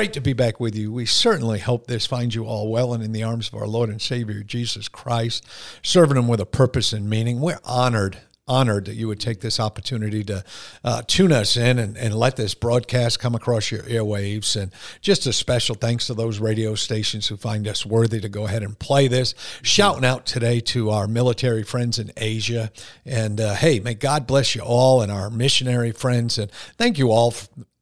Great 0.00 0.14
to 0.14 0.20
be 0.22 0.32
back 0.32 0.58
with 0.58 0.74
you. 0.74 0.90
We 0.90 1.04
certainly 1.04 1.58
hope 1.58 1.86
this 1.86 2.06
finds 2.06 2.34
you 2.34 2.46
all 2.46 2.70
well 2.70 2.94
and 2.94 3.04
in 3.04 3.12
the 3.12 3.22
arms 3.22 3.48
of 3.48 3.54
our 3.56 3.66
Lord 3.66 3.90
and 3.90 4.00
Savior 4.00 4.42
Jesus 4.42 4.88
Christ, 4.88 5.46
serving 5.82 6.16
Him 6.16 6.26
with 6.26 6.40
a 6.40 6.46
purpose 6.46 6.94
and 6.94 7.10
meaning. 7.10 7.42
We're 7.42 7.60
honored, 7.66 8.16
honored 8.48 8.86
that 8.86 8.94
you 8.94 9.08
would 9.08 9.20
take 9.20 9.40
this 9.40 9.60
opportunity 9.60 10.24
to 10.24 10.42
uh, 10.82 11.02
tune 11.06 11.32
us 11.32 11.54
in 11.58 11.78
and, 11.78 11.98
and 11.98 12.14
let 12.14 12.36
this 12.36 12.54
broadcast 12.54 13.20
come 13.20 13.34
across 13.34 13.70
your 13.70 13.82
airwaves. 13.82 14.58
And 14.58 14.72
just 15.02 15.26
a 15.26 15.34
special 15.34 15.74
thanks 15.74 16.06
to 16.06 16.14
those 16.14 16.38
radio 16.38 16.74
stations 16.76 17.28
who 17.28 17.36
find 17.36 17.68
us 17.68 17.84
worthy 17.84 18.20
to 18.20 18.28
go 18.30 18.46
ahead 18.46 18.62
and 18.62 18.78
play 18.78 19.06
this. 19.06 19.34
Shouting 19.60 20.06
out 20.06 20.24
today 20.24 20.60
to 20.60 20.88
our 20.88 21.08
military 21.08 21.62
friends 21.62 21.98
in 21.98 22.10
Asia. 22.16 22.72
And 23.04 23.38
uh, 23.38 23.52
hey, 23.54 23.80
may 23.80 23.92
God 23.92 24.26
bless 24.26 24.54
you 24.54 24.62
all 24.62 25.02
and 25.02 25.12
our 25.12 25.28
missionary 25.28 25.92
friends. 25.92 26.38
And 26.38 26.50
thank 26.78 26.96
you 26.96 27.10
all 27.10 27.34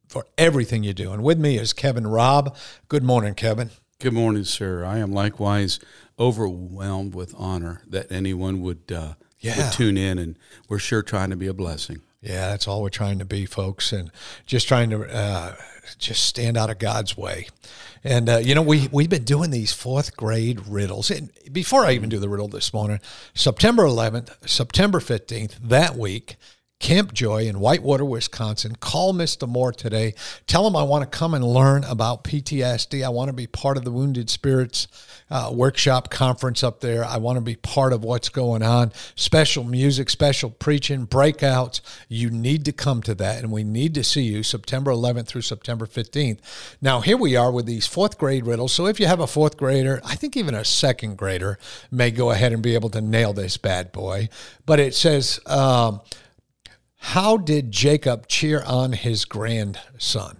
for 0.09 0.25
everything 0.37 0.83
you 0.83 0.93
do. 0.93 1.13
And 1.13 1.23
with 1.23 1.39
me 1.39 1.57
is 1.57 1.71
Kevin 1.71 2.05
Robb. 2.07 2.57
Good 2.89 3.03
morning, 3.03 3.35
Kevin. 3.35 3.69
Good 3.99 4.13
morning, 4.13 4.43
sir. 4.43 4.83
I 4.83 4.97
am 4.97 5.13
likewise 5.13 5.79
overwhelmed 6.19 7.13
with 7.15 7.33
honor 7.37 7.81
that 7.87 8.11
anyone 8.11 8.61
would, 8.61 8.91
uh, 8.91 9.13
Yeah. 9.39 9.57
would 9.57 9.73
tune 9.73 9.97
in, 9.97 10.17
and 10.17 10.37
we're 10.67 10.79
sure 10.79 11.01
trying 11.01 11.29
to 11.29 11.35
be 11.37 11.47
a 11.47 11.53
blessing. 11.53 12.01
Yeah, 12.21 12.49
that's 12.49 12.67
all 12.67 12.81
we're 12.81 12.89
trying 12.89 13.19
to 13.19 13.25
be, 13.25 13.45
folks, 13.45 13.93
and 13.93 14.11
just 14.45 14.67
trying 14.67 14.89
to 14.89 15.03
uh, 15.05 15.55
just 15.97 16.25
stand 16.25 16.57
out 16.57 16.69
of 16.69 16.77
God's 16.77 17.15
way. 17.15 17.47
And 18.03 18.27
uh, 18.29 18.37
you 18.37 18.53
know, 18.55 18.61
we 18.61 18.89
we've 18.91 19.09
been 19.09 19.23
doing 19.23 19.51
these 19.51 19.71
fourth 19.71 20.17
grade 20.17 20.67
riddles. 20.67 21.09
And 21.11 21.29
before 21.53 21.85
I 21.85 21.93
even 21.93 22.09
do 22.09 22.19
the 22.19 22.27
riddle 22.27 22.49
this 22.49 22.73
morning, 22.73 22.99
September 23.33 23.83
11th, 23.83 24.31
September 24.49 24.99
15th, 24.99 25.55
that 25.63 25.95
week. 25.95 26.35
Camp 26.79 27.13
Joy 27.13 27.45
in 27.45 27.59
Whitewater, 27.59 28.05
Wisconsin. 28.05 28.77
Call 28.77 29.13
Mr. 29.13 29.47
Moore 29.47 29.73
today. 29.73 30.13
Tell 30.47 30.65
him 30.65 30.77
I 30.77 30.83
want 30.83 31.09
to 31.09 31.17
come 31.17 31.33
and 31.33 31.43
learn 31.43 31.83
about 31.83 32.23
PTSD. 32.23 33.05
I 33.05 33.09
want 33.09 33.27
to 33.27 33.33
be 33.33 33.47
part 33.47 33.75
of 33.75 33.83
the 33.83 33.91
Wounded 33.91 34.29
Spirits 34.29 34.87
uh, 35.29 35.51
workshop 35.53 36.09
conference 36.09 36.63
up 36.63 36.79
there. 36.79 37.03
I 37.03 37.17
want 37.17 37.35
to 37.35 37.41
be 37.41 37.57
part 37.57 37.91
of 37.91 38.05
what's 38.05 38.29
going 38.29 38.63
on. 38.63 38.93
Special 39.15 39.65
music, 39.65 40.09
special 40.09 40.49
preaching, 40.49 41.05
breakouts. 41.05 41.81
You 42.07 42.29
need 42.29 42.63
to 42.63 42.71
come 42.71 43.03
to 43.03 43.15
that, 43.15 43.43
and 43.43 43.51
we 43.51 43.65
need 43.65 43.93
to 43.95 44.03
see 44.03 44.23
you 44.23 44.41
September 44.41 44.91
11th 44.91 45.27
through 45.27 45.41
September 45.41 45.85
15th. 45.85 46.39
Now, 46.81 47.01
here 47.01 47.17
we 47.17 47.35
are 47.35 47.51
with 47.51 47.65
these 47.65 47.87
fourth 47.87 48.17
grade 48.17 48.45
riddles. 48.45 48.71
So 48.71 48.87
if 48.87 49.01
you 49.01 49.05
have 49.05 49.19
a 49.19 49.27
fourth 49.27 49.57
grader, 49.57 49.99
I 50.05 50.15
think 50.15 50.37
even 50.37 50.55
a 50.55 50.63
second 50.63 51.17
grader 51.17 51.59
may 51.91 52.09
go 52.09 52.31
ahead 52.31 52.53
and 52.53 52.63
be 52.63 52.73
able 52.73 52.89
to 52.91 53.01
nail 53.01 53.33
this 53.33 53.57
bad 53.57 53.91
boy. 53.91 54.29
But 54.65 54.79
it 54.79 54.95
says, 54.95 55.41
um, 55.45 55.99
how 56.99 57.37
did 57.37 57.71
Jacob 57.71 58.27
cheer 58.27 58.61
on 58.65 58.93
his 58.93 59.25
grandson? 59.25 60.37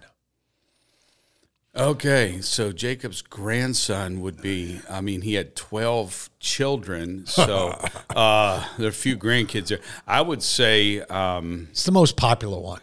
Okay, 1.75 2.41
so 2.41 2.71
Jacob's 2.71 3.21
grandson 3.21 4.21
would 4.21 4.41
be, 4.41 4.81
I 4.89 5.01
mean, 5.01 5.21
he 5.21 5.35
had 5.35 5.55
12 5.55 6.29
children, 6.39 7.25
so 7.27 7.69
uh, 8.15 8.65
there 8.77 8.87
are 8.87 8.89
a 8.89 8.93
few 8.93 9.15
grandkids 9.17 9.67
there. 9.67 9.79
I 10.07 10.21
would 10.21 10.41
say, 10.43 11.01
um, 11.01 11.67
It's 11.71 11.83
the 11.83 11.91
most 11.91 12.17
popular 12.17 12.59
one. 12.59 12.81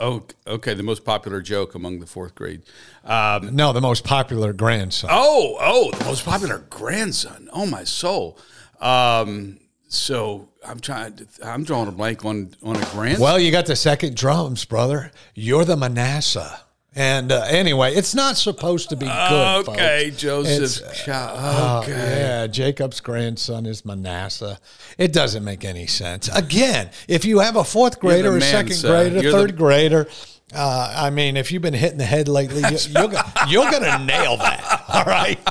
oh, 0.00 0.26
okay, 0.46 0.74
the 0.74 0.82
most 0.82 1.04
popular 1.04 1.40
joke 1.40 1.74
among 1.76 2.00
the 2.00 2.06
fourth 2.06 2.34
grade. 2.34 2.62
Um, 3.04 3.54
No, 3.54 3.72
the 3.72 3.80
most 3.80 4.04
popular 4.04 4.52
grandson. 4.52 5.08
Oh, 5.12 5.56
oh, 5.60 5.90
the 5.96 6.04
most 6.04 6.24
popular 6.24 6.58
grandson. 6.68 7.48
Oh 7.52 7.66
my 7.66 7.84
soul. 7.84 8.36
Um, 8.80 9.58
so 9.92 10.48
I'm 10.66 10.80
trying. 10.80 11.14
To, 11.16 11.26
I'm 11.44 11.64
drawing 11.64 11.88
a 11.88 11.92
blank 11.92 12.24
on 12.24 12.54
on 12.62 12.76
a 12.76 12.84
grandson. 12.92 13.20
Well, 13.22 13.38
you 13.38 13.50
got 13.50 13.66
the 13.66 13.76
second 13.76 14.16
drums, 14.16 14.64
brother. 14.64 15.10
You're 15.34 15.64
the 15.64 15.76
Manasseh. 15.76 16.60
And 16.94 17.32
uh, 17.32 17.44
anyway, 17.48 17.94
it's 17.94 18.14
not 18.14 18.36
supposed 18.36 18.90
to 18.90 18.96
be 18.96 19.06
good. 19.06 19.68
okay, 19.68 20.10
folks. 20.10 20.20
Joseph's 20.20 21.04
child. 21.04 21.38
Oh, 21.42 21.80
Okay. 21.82 21.92
yeah, 22.20 22.46
Jacob's 22.46 23.00
grandson 23.00 23.64
is 23.64 23.82
Manasseh. 23.86 24.58
It 24.98 25.10
doesn't 25.12 25.42
make 25.42 25.64
any 25.64 25.86
sense. 25.86 26.28
Again, 26.36 26.90
if 27.08 27.24
you 27.24 27.38
have 27.38 27.56
a 27.56 27.64
fourth 27.64 27.98
grader, 27.98 28.36
a 28.36 28.40
second 28.42 28.68
Mansa. 28.70 28.88
grader, 28.88 29.18
a 29.18 29.22
You're 29.22 29.32
third 29.32 29.50
the- 29.50 29.56
grader, 29.56 30.06
uh, 30.54 30.92
I 30.94 31.08
mean, 31.08 31.38
if 31.38 31.50
you've 31.50 31.62
been 31.62 31.72
hitting 31.72 31.96
the 31.96 32.04
head 32.04 32.28
lately, 32.28 32.60
you, 32.60 32.76
you're, 32.90 33.12
you're 33.48 33.70
going 33.70 33.84
to 33.84 33.98
nail 34.04 34.36
that. 34.36 34.84
All 34.88 35.04
right. 35.04 35.38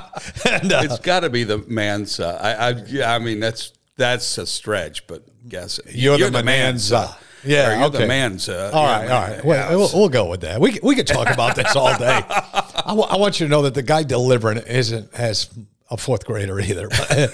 And, 0.47 0.72
uh, 0.72 0.81
It's 0.84 1.00
got 1.00 1.22
to 1.22 1.31
be 1.31 1.44
the 1.44 1.57
Mansa. 1.68 2.38
I, 2.40 2.51
I, 2.53 2.69
yeah, 2.85 3.16
I 3.16 3.18
mean, 3.18 3.40
that's 3.40 3.74
that's 4.01 4.38
a 4.38 4.45
stretch, 4.45 5.06
but 5.07 5.23
guess 5.47 5.79
it. 5.79 5.95
You're 5.95 6.29
the 6.29 6.44
Mansa. 6.44 7.16
Yeah, 7.44 7.69
Or 7.69 7.75
you're 7.75 7.85
okay. 7.85 7.97
the 8.00 8.07
Mansa. 8.07 8.72
All 8.72 8.84
right, 8.84 9.09
all 9.09 9.22
right. 9.22 9.45
Well, 9.45 9.78
we'll, 9.78 9.89
we'll 9.94 10.09
go 10.09 10.29
with 10.29 10.41
that. 10.41 10.59
We 10.59 10.79
we 10.84 10.95
could 10.95 11.07
talk 11.07 11.29
about 11.29 11.56
this 11.56 11.75
all 11.75 11.97
day. 11.97 12.22
I, 12.29 12.94
want 12.94 13.39
you 13.39 13.47
to 13.47 13.50
know 13.50 13.63
that 13.63 13.73
the 13.73 13.81
guy 13.81 14.03
delivering 14.03 14.57
isn't 14.57 15.16
has 15.16 15.50
a 15.89 15.97
fourth 15.97 16.25
grader 16.25 16.59
either. 16.59 16.88
Uh, 16.91 17.28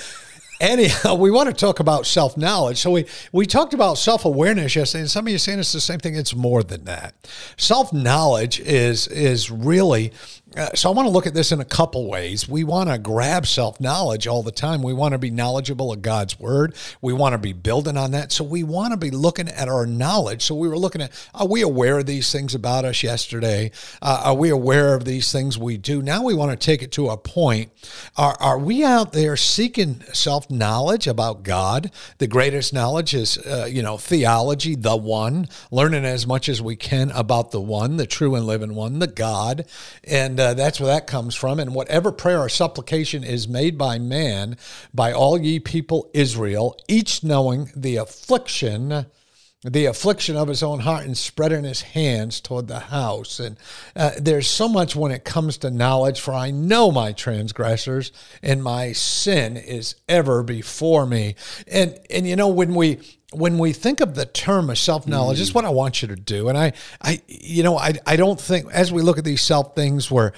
anyhow, 0.62 1.16
we 1.16 1.30
want 1.30 1.50
to 1.50 1.54
talk 1.54 1.80
about 1.80 2.06
self 2.06 2.38
knowledge. 2.38 2.78
So 2.78 2.92
we 2.92 3.06
we 3.32 3.46
talked 3.46 3.74
about 3.74 3.98
self 3.98 4.24
awareness 4.26 4.76
yesterday, 4.76 5.02
and 5.02 5.10
some 5.12 5.28
of 5.28 5.32
you 5.32 5.38
saying 5.38 5.60
it's 5.60 5.74
the 5.74 5.82
same 5.82 6.00
thing. 6.00 6.16
It's 6.16 6.36
more 6.36 6.64
than 6.64 6.86
that. 6.86 7.16
Self 7.58 7.92
knowledge 7.92 8.60
is 8.60 9.08
is 9.08 9.52
really. 9.52 10.14
Uh, 10.56 10.70
so 10.74 10.90
I 10.90 10.94
want 10.94 11.08
to 11.08 11.12
look 11.12 11.28
at 11.28 11.34
this 11.34 11.52
in 11.52 11.60
a 11.60 11.66
couple 11.66 12.10
ways. 12.10 12.48
We 12.48 12.64
want 12.64 12.90
to 12.90 12.98
grab 12.98 13.46
self 13.46 13.82
knowledge 13.82 14.28
all 14.28 14.44
the 14.44 14.52
time. 14.52 14.82
We 14.82 14.94
want 14.94 15.12
to 15.12 15.18
be 15.18 15.30
knowledgeable 15.30 15.92
of 15.92 16.02
God's 16.02 16.40
word. 16.40 16.74
We 17.02 17.12
want 17.12 17.34
to 17.34 17.38
be 17.38 17.52
building 17.52 17.98
on 17.98 18.12
that. 18.12 18.32
So 18.32 18.46
we 18.46 18.64
want 18.64 18.92
to 18.92 18.98
be 18.98 19.12
looking 19.12 19.50
at 19.50 19.68
our 19.68 19.86
knowledge. 19.86 20.44
So 20.44 20.56
we 20.56 20.70
were 20.70 20.78
looking 20.78 21.02
at 21.02 21.12
are 21.34 21.48
we 21.48 21.62
aware 21.62 22.00
of 22.00 22.06
these 22.06 22.32
things 22.32 22.56
about 22.56 22.86
us 22.86 23.04
yesterday? 23.04 23.72
Uh, 24.02 24.22
are 24.26 24.36
we 24.36 24.50
aware 24.50 24.96
of 24.96 25.04
these 25.04 25.34
things 25.34 25.58
we 25.58 25.78
do? 25.78 26.02
Now 26.02 26.24
we 26.24 26.34
want 26.34 26.52
to 26.52 26.66
take 26.66 26.82
it 26.82 26.94
to 26.94 27.10
a 27.10 27.18
point. 27.18 27.70
Are, 28.16 28.38
are 28.40 28.58
we 28.58 28.86
out 28.86 29.12
there 29.12 29.36
seeking 29.36 30.02
self 30.14 30.50
knowledge 30.50 31.08
about 31.08 31.44
God? 31.44 31.92
The 32.20 32.28
greatest 32.28 32.74
knowledge 32.74 33.14
is, 33.14 33.38
uh, 33.38 33.68
you 33.70 33.84
know, 33.84 33.98
theology, 33.98 34.76
the 34.76 34.96
one, 34.96 35.50
learning 35.72 36.06
as 36.06 36.26
much 36.26 36.48
as 36.48 36.62
we 36.62 36.78
can 36.78 37.12
about 37.12 37.52
the 37.52 37.62
one, 37.62 37.98
the 37.98 38.08
true 38.08 38.34
and 38.36 38.48
living 38.48 38.76
one, 38.76 39.00
the 39.00 39.08
God. 39.08 39.66
And 40.06 40.37
uh, 40.40 40.54
that's 40.54 40.80
where 40.80 40.88
that 40.94 41.08
comes 41.08 41.36
from. 41.36 41.60
And 41.60 41.74
whatever 41.74 42.12
prayer 42.12 42.40
or 42.40 42.50
supplication 42.50 43.24
is 43.24 43.48
made 43.48 43.78
by 43.78 44.00
man, 44.00 44.58
by 44.94 45.12
all 45.12 45.38
ye 45.40 45.60
people 45.60 46.10
Israel, 46.14 46.78
each 46.88 47.24
knowing 47.24 47.72
the 47.76 47.98
affliction 47.98 49.08
the 49.64 49.86
affliction 49.86 50.38
of 50.38 50.48
his 50.48 50.62
own 50.62 50.80
heart 50.80 51.06
and 51.06 51.18
spreading 51.18 51.64
his 51.64 51.82
hands 51.82 52.40
toward 52.40 52.68
the 52.68 52.80
house. 52.80 53.40
And 53.40 53.58
uh, 53.96 54.12
there's 54.20 54.48
so 54.48 54.70
much 54.70 54.96
when 54.96 55.12
it 55.12 55.26
comes 55.26 55.58
to 55.58 55.72
knowledge, 55.72 56.20
for 56.20 56.34
I 56.34 56.52
know 56.52 56.92
my 56.92 57.12
transgressors 57.12 58.12
and 58.44 58.64
my 58.64 58.92
sin 58.92 59.58
is 59.58 59.96
ever 60.08 60.44
before 60.44 61.06
me. 61.06 61.36
And 61.68 62.00
and 62.10 62.28
you 62.28 62.36
know 62.36 62.48
when 62.48 62.76
we 62.76 63.00
when 63.34 63.58
we 63.58 63.74
think 63.74 64.00
of 64.00 64.16
the 64.16 64.26
term 64.26 64.70
of 64.70 64.78
self 64.78 65.06
knowledge, 65.06 65.40
this 65.40 65.48
is 65.48 65.52
mm. 65.52 65.56
what 65.56 65.66
I 65.66 65.70
want 65.70 66.02
you 66.02 66.08
to 66.08 66.16
do. 66.16 66.50
And 66.50 66.58
I 66.58 66.74
I 67.02 67.22
you 67.28 67.64
know 67.64 67.78
I 67.78 67.94
I 68.06 68.16
don't 68.16 68.40
think 68.40 68.72
as 68.72 68.92
we 68.92 69.02
look 69.02 69.18
at 69.18 69.24
these 69.24 69.42
self 69.42 69.76
things 69.76 70.10
where 70.10 70.34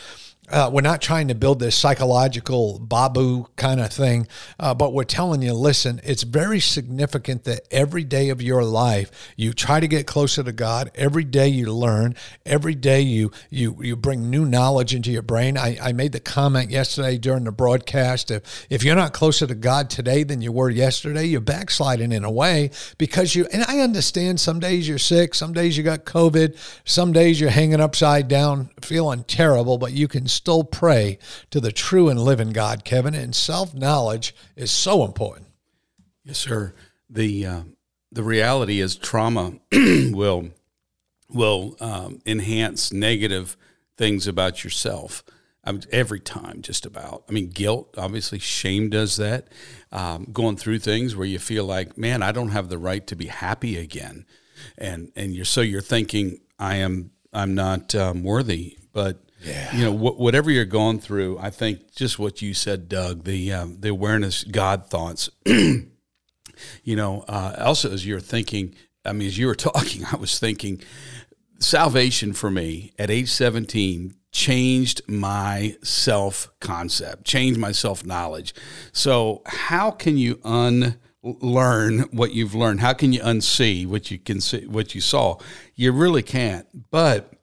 uh, 0.51 0.69
we're 0.71 0.81
not 0.81 1.01
trying 1.01 1.27
to 1.27 1.35
build 1.35 1.59
this 1.59 1.75
psychological 1.75 2.79
babu 2.79 3.45
kind 3.55 3.79
of 3.79 3.91
thing, 3.91 4.27
uh, 4.59 4.73
but 4.73 4.93
we're 4.93 5.03
telling 5.03 5.41
you, 5.41 5.53
listen, 5.53 5.99
it's 6.03 6.23
very 6.23 6.59
significant 6.59 7.43
that 7.43 7.61
every 7.71 8.03
day 8.03 8.29
of 8.29 8.41
your 8.41 8.63
life 8.63 9.33
you 9.35 9.53
try 9.53 9.79
to 9.79 9.87
get 9.87 10.07
closer 10.07 10.43
to 10.43 10.51
God. 10.51 10.91
Every 10.95 11.23
day 11.23 11.47
you 11.47 11.71
learn. 11.73 12.15
Every 12.45 12.75
day 12.75 13.01
you 13.01 13.31
you 13.49 13.77
you 13.81 13.95
bring 13.95 14.29
new 14.29 14.45
knowledge 14.45 14.95
into 14.95 15.11
your 15.11 15.21
brain. 15.21 15.57
I, 15.57 15.77
I 15.81 15.93
made 15.93 16.11
the 16.11 16.19
comment 16.19 16.71
yesterday 16.71 17.17
during 17.17 17.43
the 17.43 17.51
broadcast. 17.51 18.31
If 18.31 18.67
if 18.69 18.83
you're 18.83 18.95
not 18.95 19.13
closer 19.13 19.45
to 19.47 19.55
God 19.55 19.89
today 19.89 20.23
than 20.23 20.41
you 20.41 20.51
were 20.51 20.69
yesterday, 20.69 21.25
you're 21.25 21.41
backsliding 21.41 22.11
in 22.11 22.23
a 22.23 22.31
way 22.31 22.71
because 22.97 23.35
you. 23.35 23.47
And 23.51 23.63
I 23.67 23.79
understand 23.79 24.39
some 24.39 24.59
days 24.59 24.87
you're 24.87 24.97
sick, 24.97 25.35
some 25.35 25.53
days 25.53 25.77
you 25.77 25.83
got 25.83 26.05
COVID, 26.05 26.57
some 26.85 27.11
days 27.11 27.39
you're 27.39 27.49
hanging 27.49 27.81
upside 27.81 28.27
down, 28.27 28.69
feeling 28.81 29.23
terrible, 29.23 29.77
but 29.77 29.93
you 29.93 30.07
can 30.07 30.27
still 30.39 30.63
pray 30.63 31.19
to 31.51 31.59
the 31.59 31.71
true 31.71 32.07
and 32.07 32.19
living 32.19 32.51
God, 32.51 32.85
Kevin. 32.85 33.13
And 33.13 33.35
self 33.35 33.73
knowledge 33.73 34.33
is 34.55 34.71
so 34.71 35.03
important. 35.03 35.47
Yes, 36.23 36.37
sir. 36.37 36.73
The 37.09 37.45
uh, 37.45 37.61
the 38.11 38.23
reality 38.23 38.79
is 38.79 38.95
trauma 38.95 39.53
will 39.71 40.49
will 41.29 41.75
um, 41.81 42.21
enhance 42.25 42.93
negative 42.93 43.57
things 43.97 44.27
about 44.27 44.63
yourself, 44.63 45.23
mean, 45.65 45.81
every 45.91 46.21
time, 46.21 46.61
just 46.61 46.85
about. 46.85 47.23
I 47.27 47.33
mean, 47.33 47.49
guilt, 47.49 47.95
obviously, 47.97 48.39
shame 48.39 48.89
does 48.89 49.17
that. 49.17 49.49
Um, 49.91 50.27
going 50.31 50.55
through 50.55 50.79
things 50.79 51.15
where 51.17 51.27
you 51.27 51.37
feel 51.37 51.65
like, 51.65 51.97
man, 51.97 52.23
I 52.23 52.31
don't 52.31 52.49
have 52.49 52.69
the 52.69 52.77
right 52.77 53.05
to 53.07 53.15
be 53.15 53.27
happy 53.27 53.77
again, 53.77 54.25
and 54.77 55.11
and 55.17 55.35
you're 55.35 55.45
so 55.45 55.59
you're 55.59 55.81
thinking, 55.81 56.39
I 56.57 56.77
am, 56.77 57.11
I'm 57.33 57.55
not 57.55 57.93
um, 57.93 58.23
worthy. 58.23 58.77
But 58.93 59.28
yeah. 59.43 59.75
you 59.75 59.83
know, 59.83 59.95
wh- 59.95 60.19
whatever 60.19 60.51
you're 60.51 60.65
going 60.65 60.99
through, 60.99 61.37
I 61.39 61.49
think 61.49 61.93
just 61.93 62.19
what 62.19 62.41
you 62.41 62.53
said, 62.53 62.89
Doug, 62.89 63.23
the 63.23 63.53
um, 63.53 63.77
the 63.79 63.89
awareness, 63.89 64.43
God 64.43 64.87
thoughts. 64.87 65.29
you 65.45 65.85
know, 66.85 67.25
uh, 67.27 67.55
also 67.59 67.91
as 67.91 68.05
you're 68.05 68.19
thinking, 68.19 68.75
I 69.05 69.13
mean, 69.13 69.27
as 69.27 69.37
you 69.37 69.47
were 69.47 69.55
talking, 69.55 70.05
I 70.11 70.15
was 70.15 70.39
thinking 70.39 70.81
salvation 71.59 72.33
for 72.33 72.49
me 72.49 72.93
at 72.97 73.09
age 73.09 73.29
17 73.29 74.15
changed 74.31 75.01
my 75.07 75.75
self 75.83 76.49
concept, 76.59 77.25
changed 77.25 77.59
my 77.59 77.71
self 77.71 78.05
knowledge. 78.05 78.53
So, 78.91 79.41
how 79.45 79.91
can 79.91 80.17
you 80.17 80.39
unlearn 80.43 82.01
what 82.11 82.33
you've 82.33 82.55
learned? 82.55 82.79
How 82.81 82.93
can 82.93 83.13
you 83.13 83.21
unsee 83.21 83.85
what 83.87 84.11
you 84.11 84.19
can 84.19 84.41
see, 84.41 84.65
what 84.67 84.95
you 84.95 85.01
saw? 85.01 85.37
You 85.75 85.91
really 85.91 86.23
can't. 86.23 86.67
But 86.91 87.33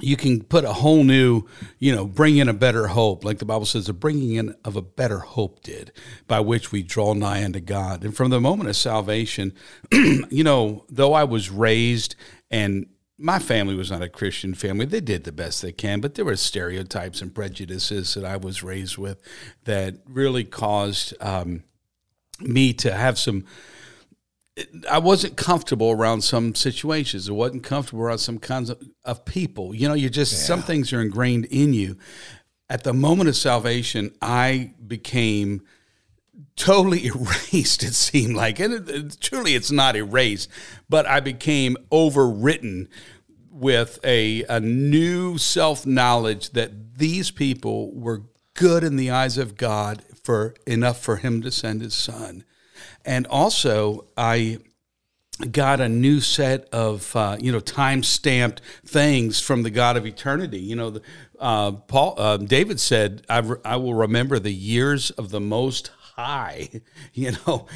you 0.00 0.16
can 0.16 0.42
put 0.42 0.64
a 0.64 0.72
whole 0.72 1.04
new, 1.04 1.44
you 1.78 1.94
know, 1.94 2.06
bring 2.06 2.38
in 2.38 2.48
a 2.48 2.54
better 2.54 2.88
hope, 2.88 3.24
like 3.24 3.38
the 3.38 3.44
Bible 3.44 3.66
says, 3.66 3.86
the 3.86 3.92
bringing 3.92 4.34
in 4.34 4.54
of 4.64 4.74
a 4.74 4.82
better 4.82 5.18
hope 5.18 5.62
did, 5.62 5.92
by 6.26 6.40
which 6.40 6.72
we 6.72 6.82
draw 6.82 7.12
nigh 7.12 7.44
unto 7.44 7.60
God. 7.60 8.02
And 8.02 8.16
from 8.16 8.30
the 8.30 8.40
moment 8.40 8.70
of 8.70 8.76
salvation, 8.76 9.54
you 9.92 10.44
know, 10.44 10.86
though 10.88 11.12
I 11.12 11.24
was 11.24 11.50
raised 11.50 12.16
and 12.50 12.86
my 13.18 13.38
family 13.38 13.76
was 13.76 13.90
not 13.90 14.02
a 14.02 14.08
Christian 14.08 14.54
family. 14.54 14.86
They 14.86 15.00
did 15.00 15.24
the 15.24 15.32
best 15.32 15.62
they 15.62 15.70
can, 15.72 16.00
but 16.00 16.14
there 16.14 16.24
were 16.24 16.36
stereotypes 16.36 17.22
and 17.22 17.32
prejudices 17.32 18.14
that 18.14 18.24
I 18.24 18.36
was 18.36 18.64
raised 18.64 18.98
with 18.98 19.22
that 19.64 19.98
really 20.08 20.42
caused 20.42 21.14
um, 21.20 21.62
me 22.40 22.72
to 22.74 22.92
have 22.92 23.18
some. 23.18 23.44
I 24.90 24.98
wasn't 24.98 25.36
comfortable 25.36 25.90
around 25.90 26.22
some 26.22 26.54
situations. 26.54 27.28
I 27.28 27.32
wasn't 27.32 27.64
comfortable 27.64 28.02
around 28.02 28.18
some 28.18 28.38
kinds 28.38 28.68
of, 28.68 28.82
of 29.04 29.24
people. 29.24 29.74
You 29.74 29.88
know, 29.88 29.94
you 29.94 30.10
just, 30.10 30.32
yeah. 30.32 30.38
some 30.40 30.62
things 30.62 30.92
are 30.92 31.00
ingrained 31.00 31.46
in 31.46 31.72
you. 31.72 31.96
At 32.68 32.84
the 32.84 32.92
moment 32.92 33.28
of 33.28 33.36
salvation, 33.36 34.14
I 34.20 34.74
became 34.86 35.62
totally 36.56 37.06
erased 37.06 37.82
it 37.82 37.94
seemed 37.94 38.34
like 38.34 38.58
and 38.58 38.72
it, 38.74 38.88
it, 38.88 39.20
truly 39.20 39.54
it's 39.54 39.70
not 39.70 39.96
erased 39.96 40.48
but 40.88 41.06
i 41.06 41.20
became 41.20 41.76
overwritten 41.90 42.88
with 43.50 43.98
a, 44.02 44.42
a 44.44 44.60
new 44.60 45.36
self-knowledge 45.38 46.50
that 46.50 46.96
these 46.96 47.30
people 47.30 47.94
were 47.94 48.22
good 48.54 48.82
in 48.82 48.96
the 48.96 49.10
eyes 49.10 49.38
of 49.38 49.56
god 49.56 50.02
for 50.22 50.54
enough 50.66 50.98
for 50.98 51.16
him 51.16 51.42
to 51.42 51.50
send 51.50 51.80
his 51.80 51.94
son 51.94 52.44
and 53.04 53.26
also 53.26 54.06
i 54.16 54.58
got 55.50 55.80
a 55.80 55.88
new 55.88 56.20
set 56.20 56.68
of 56.72 57.14
uh, 57.16 57.36
you 57.40 57.50
know 57.50 57.60
time 57.60 58.02
stamped 58.02 58.60
things 58.84 59.40
from 59.40 59.62
the 59.62 59.70
God 59.70 59.96
of 59.96 60.06
eternity. 60.06 60.60
You 60.60 60.76
know, 60.76 60.90
the, 60.90 61.02
uh, 61.38 61.72
Paul 61.72 62.14
uh, 62.18 62.36
David 62.36 62.78
said, 62.78 63.24
I, 63.28 63.42
"I 63.64 63.76
will 63.76 63.94
remember 63.94 64.38
the 64.38 64.52
years 64.52 65.10
of 65.10 65.30
the 65.30 65.40
Most 65.40 65.90
high. 66.22 66.68
You 67.14 67.32
know, 67.46 67.66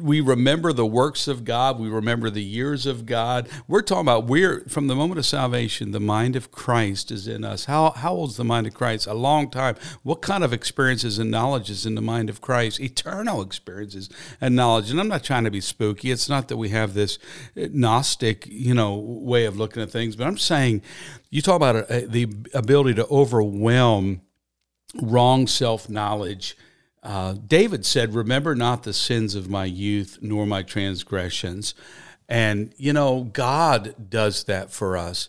we 0.00 0.20
remember 0.20 0.72
the 0.72 0.86
works 0.86 1.28
of 1.28 1.44
God, 1.44 1.78
we 1.78 1.88
remember 1.88 2.30
the 2.30 2.42
years 2.42 2.84
of 2.84 3.06
God. 3.06 3.48
We're 3.68 3.82
talking 3.82 4.02
about 4.02 4.24
we're 4.24 4.64
from 4.68 4.88
the 4.88 4.96
moment 4.96 5.18
of 5.18 5.26
salvation, 5.26 5.92
the 5.92 6.00
mind 6.00 6.34
of 6.34 6.50
Christ 6.50 7.12
is 7.12 7.28
in 7.28 7.44
us. 7.44 7.66
How 7.66 7.90
how 7.90 8.12
old 8.12 8.30
is 8.30 8.36
the 8.36 8.44
mind 8.44 8.66
of 8.66 8.74
Christ? 8.74 9.06
A 9.06 9.14
long 9.14 9.50
time. 9.50 9.76
What 10.02 10.20
kind 10.20 10.42
of 10.42 10.52
experiences 10.52 11.18
and 11.18 11.30
knowledge 11.30 11.70
is 11.70 11.86
in 11.86 11.94
the 11.94 12.02
mind 12.02 12.28
of 12.28 12.40
Christ? 12.40 12.80
Eternal 12.80 13.40
experiences 13.40 14.10
and 14.40 14.56
knowledge. 14.56 14.90
And 14.90 14.98
I'm 14.98 15.08
not 15.08 15.22
trying 15.22 15.44
to 15.44 15.50
be 15.50 15.60
spooky. 15.60 16.10
It's 16.10 16.28
not 16.28 16.48
that 16.48 16.56
we 16.56 16.70
have 16.70 16.94
this 16.94 17.18
gnostic, 17.54 18.46
you 18.48 18.74
know, 18.74 18.96
way 18.96 19.44
of 19.44 19.56
looking 19.56 19.82
at 19.82 19.90
things, 19.90 20.16
but 20.16 20.26
I'm 20.26 20.38
saying 20.38 20.82
you 21.30 21.40
talk 21.40 21.56
about 21.56 21.76
uh, 21.76 22.00
the 22.06 22.28
ability 22.52 22.94
to 22.94 23.06
overwhelm 23.06 24.22
wrong 25.00 25.46
self 25.46 25.88
knowledge 25.88 26.56
uh, 27.02 27.34
David 27.46 27.84
said, 27.84 28.14
Remember 28.14 28.54
not 28.54 28.84
the 28.84 28.92
sins 28.92 29.34
of 29.34 29.50
my 29.50 29.64
youth, 29.64 30.18
nor 30.22 30.46
my 30.46 30.62
transgressions. 30.62 31.74
And, 32.28 32.72
you 32.76 32.92
know, 32.92 33.24
God 33.24 33.94
does 34.08 34.44
that 34.44 34.70
for 34.70 34.96
us. 34.96 35.28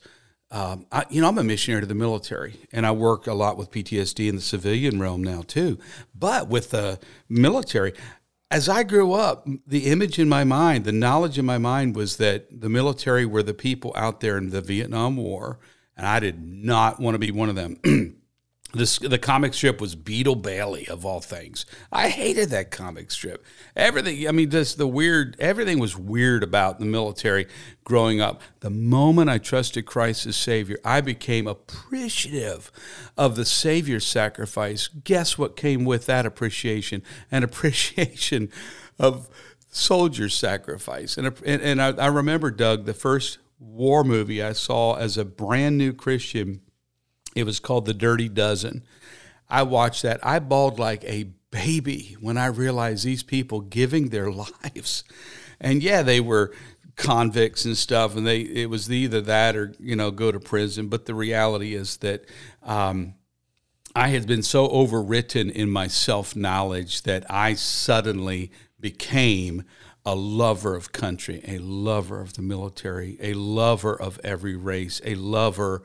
Um, 0.51 0.85
I, 0.91 1.05
you 1.09 1.19
know, 1.19 1.27
I'm 1.27 1.37
a 1.39 1.43
missionary 1.43 1.81
to 1.81 1.87
the 1.87 1.95
military, 1.95 2.59
and 2.71 2.85
I 2.85 2.91
work 2.91 3.25
a 3.25 3.33
lot 3.33 3.57
with 3.57 3.71
PTSD 3.71 4.29
in 4.29 4.35
the 4.35 4.41
civilian 4.41 4.99
realm 4.99 5.23
now, 5.23 5.41
too. 5.41 5.79
But 6.13 6.47
with 6.47 6.69
the 6.69 6.99
military, 7.27 7.93
as 8.51 8.69
I 8.69 8.83
grew 8.83 9.13
up, 9.13 9.47
the 9.65 9.87
image 9.87 10.19
in 10.19 10.29
my 10.29 10.43
mind, 10.43 10.85
the 10.85 10.91
knowledge 10.91 11.39
in 11.39 11.45
my 11.45 11.57
mind 11.57 11.95
was 11.95 12.17
that 12.17 12.61
the 12.61 12.69
military 12.69 13.25
were 13.25 13.41
the 13.41 13.55
people 13.55 13.93
out 13.95 14.19
there 14.19 14.37
in 14.37 14.51
the 14.51 14.61
Vietnam 14.61 15.17
War, 15.17 15.57
and 15.97 16.05
I 16.05 16.19
did 16.19 16.45
not 16.45 16.99
want 16.99 17.15
to 17.15 17.19
be 17.19 17.31
one 17.31 17.49
of 17.49 17.55
them. 17.55 17.79
This, 18.75 18.97
the 18.97 19.19
comic 19.19 19.53
strip 19.53 19.79
was 19.79 19.93
Beetle 19.93 20.37
Bailey 20.37 20.87
of 20.87 21.05
all 21.05 21.21
things. 21.21 21.63
I 21.91 22.09
hated 22.09 22.49
that 22.49 22.71
comic 22.71 23.11
strip. 23.11 23.45
Everything, 23.75 24.27
I 24.27 24.31
mean, 24.31 24.49
just 24.49 24.79
the 24.79 24.87
weird, 24.87 25.35
everything 25.39 25.77
was 25.77 25.95
weird 25.95 26.41
about 26.41 26.79
the 26.79 26.85
military 26.85 27.45
growing 27.83 28.19
up. 28.19 28.41
The 28.61 28.71
moment 28.71 29.29
I 29.29 29.37
trusted 29.37 29.85
Christ 29.85 30.25
as 30.25 30.35
Savior, 30.35 30.79
I 30.83 31.01
became 31.01 31.45
appreciative 31.45 32.71
of 33.15 33.35
the 33.35 33.45
Savior's 33.45 34.07
sacrifice. 34.07 34.87
Guess 34.87 35.37
what 35.37 35.55
came 35.55 35.85
with 35.85 36.07
that 36.07 36.25
appreciation? 36.25 37.03
An 37.29 37.43
appreciation 37.43 38.49
of 38.97 39.29
soldier's 39.69 40.33
sacrifice. 40.33 41.15
And, 41.15 41.27
and, 41.45 41.61
and 41.61 41.79
I, 41.79 41.89
I 41.89 42.07
remember, 42.07 42.49
Doug, 42.49 42.85
the 42.85 42.95
first 42.95 43.37
war 43.59 44.03
movie 44.03 44.41
I 44.41 44.53
saw 44.53 44.95
as 44.95 45.15
a 45.15 45.25
brand 45.25 45.77
new 45.77 45.93
Christian 45.93 46.61
it 47.35 47.45
was 47.45 47.59
called 47.59 47.85
The 47.85 47.93
Dirty 47.93 48.29
Dozen. 48.29 48.83
I 49.49 49.63
watched 49.63 50.03
that. 50.03 50.19
I 50.25 50.39
bawled 50.39 50.79
like 50.79 51.03
a 51.03 51.29
baby 51.51 52.17
when 52.19 52.37
I 52.37 52.47
realized 52.47 53.05
these 53.05 53.23
people 53.23 53.61
giving 53.61 54.09
their 54.09 54.31
lives. 54.63 55.03
And 55.59 55.83
yeah, 55.83 56.01
they 56.01 56.19
were 56.19 56.51
convicts 56.95 57.65
and 57.65 57.77
stuff, 57.77 58.15
and 58.15 58.25
they 58.25 58.41
it 58.41 58.69
was 58.69 58.91
either 58.91 59.21
that 59.21 59.55
or 59.55 59.73
you 59.79 59.95
know 59.95 60.11
go 60.11 60.31
to 60.31 60.39
prison. 60.39 60.87
But 60.87 61.05
the 61.05 61.15
reality 61.15 61.75
is 61.75 61.97
that 61.97 62.25
um, 62.63 63.15
I 63.95 64.09
had 64.09 64.27
been 64.27 64.43
so 64.43 64.67
overwritten 64.67 65.51
in 65.51 65.69
my 65.69 65.87
self 65.87 66.35
knowledge 66.35 67.03
that 67.03 67.25
I 67.29 67.53
suddenly 67.53 68.51
became 68.79 69.63
a 70.05 70.15
lover 70.15 70.75
of 70.75 70.91
country, 70.91 71.41
a 71.47 71.59
lover 71.59 72.19
of 72.19 72.33
the 72.33 72.41
military, 72.41 73.17
a 73.21 73.33
lover 73.33 73.95
of 73.95 74.19
every 74.23 74.55
race, 74.55 75.01
a 75.05 75.15
lover 75.15 75.81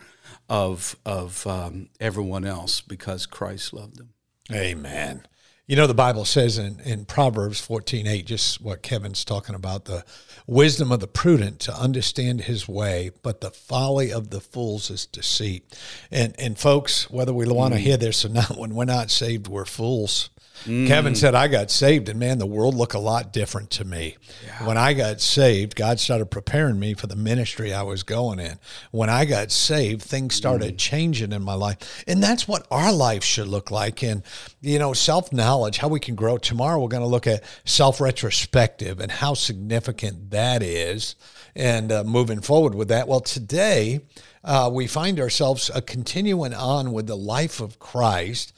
of 0.48 0.96
of 1.04 1.46
um, 1.46 1.88
everyone 2.00 2.44
else 2.44 2.80
because 2.80 3.26
Christ 3.26 3.72
loved 3.72 3.98
them. 3.98 4.10
Amen. 4.52 5.26
You 5.68 5.76
know, 5.76 5.86
the 5.86 5.92
Bible 5.92 6.24
says 6.24 6.56
in, 6.56 6.80
in 6.80 7.04
Proverbs 7.04 7.60
14 7.60 8.06
8, 8.06 8.24
just 8.24 8.62
what 8.62 8.82
Kevin's 8.82 9.22
talking 9.22 9.54
about 9.54 9.84
the 9.84 10.02
wisdom 10.46 10.90
of 10.90 11.00
the 11.00 11.06
prudent 11.06 11.60
to 11.60 11.74
understand 11.78 12.42
his 12.42 12.66
way, 12.66 13.10
but 13.22 13.42
the 13.42 13.50
folly 13.50 14.10
of 14.10 14.30
the 14.30 14.40
fools 14.40 14.90
is 14.90 15.04
deceit. 15.04 15.78
And, 16.10 16.34
and 16.38 16.58
folks, 16.58 17.10
whether 17.10 17.34
we 17.34 17.46
want 17.46 17.74
to 17.74 17.80
mm. 17.80 17.82
hear 17.82 17.98
this 17.98 18.24
or 18.24 18.30
not, 18.30 18.56
when 18.56 18.74
we're 18.74 18.86
not 18.86 19.10
saved, 19.10 19.46
we're 19.46 19.66
fools. 19.66 20.30
Mm. 20.64 20.86
Kevin 20.86 21.14
said, 21.14 21.34
I 21.34 21.48
got 21.48 21.70
saved, 21.70 22.08
and 22.08 22.18
man, 22.18 22.38
the 22.38 22.46
world 22.46 22.74
looked 22.74 22.94
a 22.94 22.98
lot 22.98 23.32
different 23.32 23.70
to 23.72 23.84
me. 23.84 24.16
Yeah. 24.44 24.66
When 24.66 24.76
I 24.76 24.92
got 24.92 25.20
saved, 25.20 25.76
God 25.76 26.00
started 26.00 26.26
preparing 26.26 26.78
me 26.78 26.94
for 26.94 27.06
the 27.06 27.16
ministry 27.16 27.72
I 27.72 27.82
was 27.82 28.02
going 28.02 28.38
in. 28.38 28.58
When 28.90 29.10
I 29.10 29.24
got 29.24 29.50
saved, 29.50 30.02
things 30.02 30.34
started 30.34 30.74
mm. 30.74 30.78
changing 30.78 31.32
in 31.32 31.42
my 31.42 31.54
life. 31.54 32.04
And 32.06 32.22
that's 32.22 32.48
what 32.48 32.66
our 32.70 32.92
life 32.92 33.24
should 33.24 33.48
look 33.48 33.70
like. 33.70 34.02
And, 34.02 34.22
you 34.60 34.78
know, 34.78 34.92
self 34.92 35.32
knowledge, 35.32 35.78
how 35.78 35.88
we 35.88 36.00
can 36.00 36.14
grow. 36.14 36.38
Tomorrow, 36.38 36.80
we're 36.80 36.88
going 36.88 37.02
to 37.02 37.08
look 37.08 37.26
at 37.26 37.44
self 37.64 38.00
retrospective 38.00 39.00
and 39.00 39.10
how 39.10 39.34
significant 39.34 40.30
that 40.30 40.62
is 40.62 41.14
and 41.54 41.90
uh, 41.90 42.04
moving 42.04 42.40
forward 42.40 42.74
with 42.74 42.88
that. 42.88 43.08
Well, 43.08 43.20
today, 43.20 44.00
uh, 44.44 44.70
we 44.72 44.86
find 44.86 45.20
ourselves 45.20 45.70
uh, 45.70 45.80
continuing 45.84 46.54
on 46.54 46.92
with 46.92 47.06
the 47.06 47.16
life 47.16 47.60
of 47.60 47.78
Christ 47.78 48.52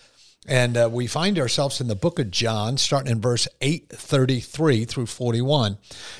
and 0.51 0.77
uh, 0.77 0.89
we 0.91 1.07
find 1.07 1.39
ourselves 1.39 1.81
in 1.81 1.87
the 1.87 1.95
book 1.95 2.19
of 2.19 2.33
John, 2.33 2.77
starting 2.77 3.13
in 3.13 3.21
verse 3.21 3.47
833 3.61 4.85
through 4.85 5.07
41. 5.07 5.79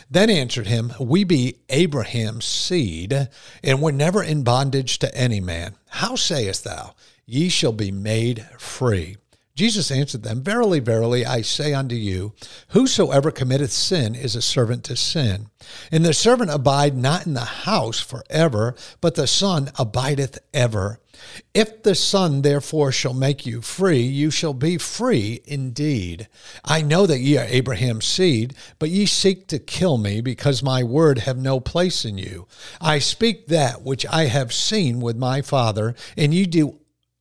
Then 0.09 0.31
answered 0.31 0.69
him, 0.69 0.93
We 1.01 1.25
be 1.25 1.57
Abraham's 1.69 2.45
seed, 2.45 3.29
and 3.65 3.83
we're 3.83 3.91
never 3.91 4.23
in 4.23 4.45
bondage 4.45 5.01
to 5.01 5.13
any 5.17 5.41
man. 5.41 5.75
How 5.89 6.15
sayest 6.15 6.63
thou, 6.63 6.95
Ye 7.27 7.49
shall 7.49 7.73
be 7.73 7.91
made 7.91 8.47
free? 8.57 9.17
Jesus 9.61 9.91
answered 9.91 10.23
them, 10.23 10.43
Verily, 10.43 10.81
verily, 10.81 11.27
I 11.27 11.43
say 11.43 11.75
unto 11.75 11.95
you, 11.95 12.33
whosoever 12.69 13.31
committeth 13.31 13.73
sin 13.73 14.15
is 14.15 14.35
a 14.35 14.41
servant 14.41 14.85
to 14.85 14.97
sin. 14.97 15.49
And 15.93 16.03
the 16.03 16.15
servant 16.15 16.51
abide 16.51 16.97
not 16.97 17.27
in 17.27 17.35
the 17.35 17.41
house 17.41 18.01
forever, 18.01 18.75
but 19.03 19.17
the 19.17 19.27
Son 19.27 19.71
abideth 19.79 20.39
ever. 20.55 20.99
If 21.53 21.83
the 21.83 21.95
Son 21.95 22.41
therefore 22.41 22.91
shall 22.91 23.13
make 23.13 23.45
you 23.45 23.61
free, 23.61 24.01
you 24.01 24.31
shall 24.31 24.55
be 24.55 24.79
free 24.79 25.43
indeed. 25.45 26.29
I 26.65 26.81
know 26.81 27.05
that 27.05 27.21
ye 27.21 27.37
are 27.37 27.45
Abraham's 27.45 28.07
seed, 28.07 28.55
but 28.79 28.89
ye 28.89 29.05
seek 29.05 29.47
to 29.49 29.59
kill 29.59 29.99
me, 29.99 30.23
because 30.23 30.63
my 30.63 30.83
word 30.83 31.19
have 31.19 31.37
no 31.37 31.61
place 31.61 32.07
in 32.07 32.17
you. 32.17 32.49
I 32.81 32.99
speak 32.99 33.49
that 33.49 33.83
which 33.83 34.07
I 34.07 34.25
have 34.25 34.55
seen 34.55 35.01
with 35.01 35.19
my 35.19 35.43
Father, 35.43 35.95
and 36.17 36.33
you 36.33 36.47
do 36.47 36.79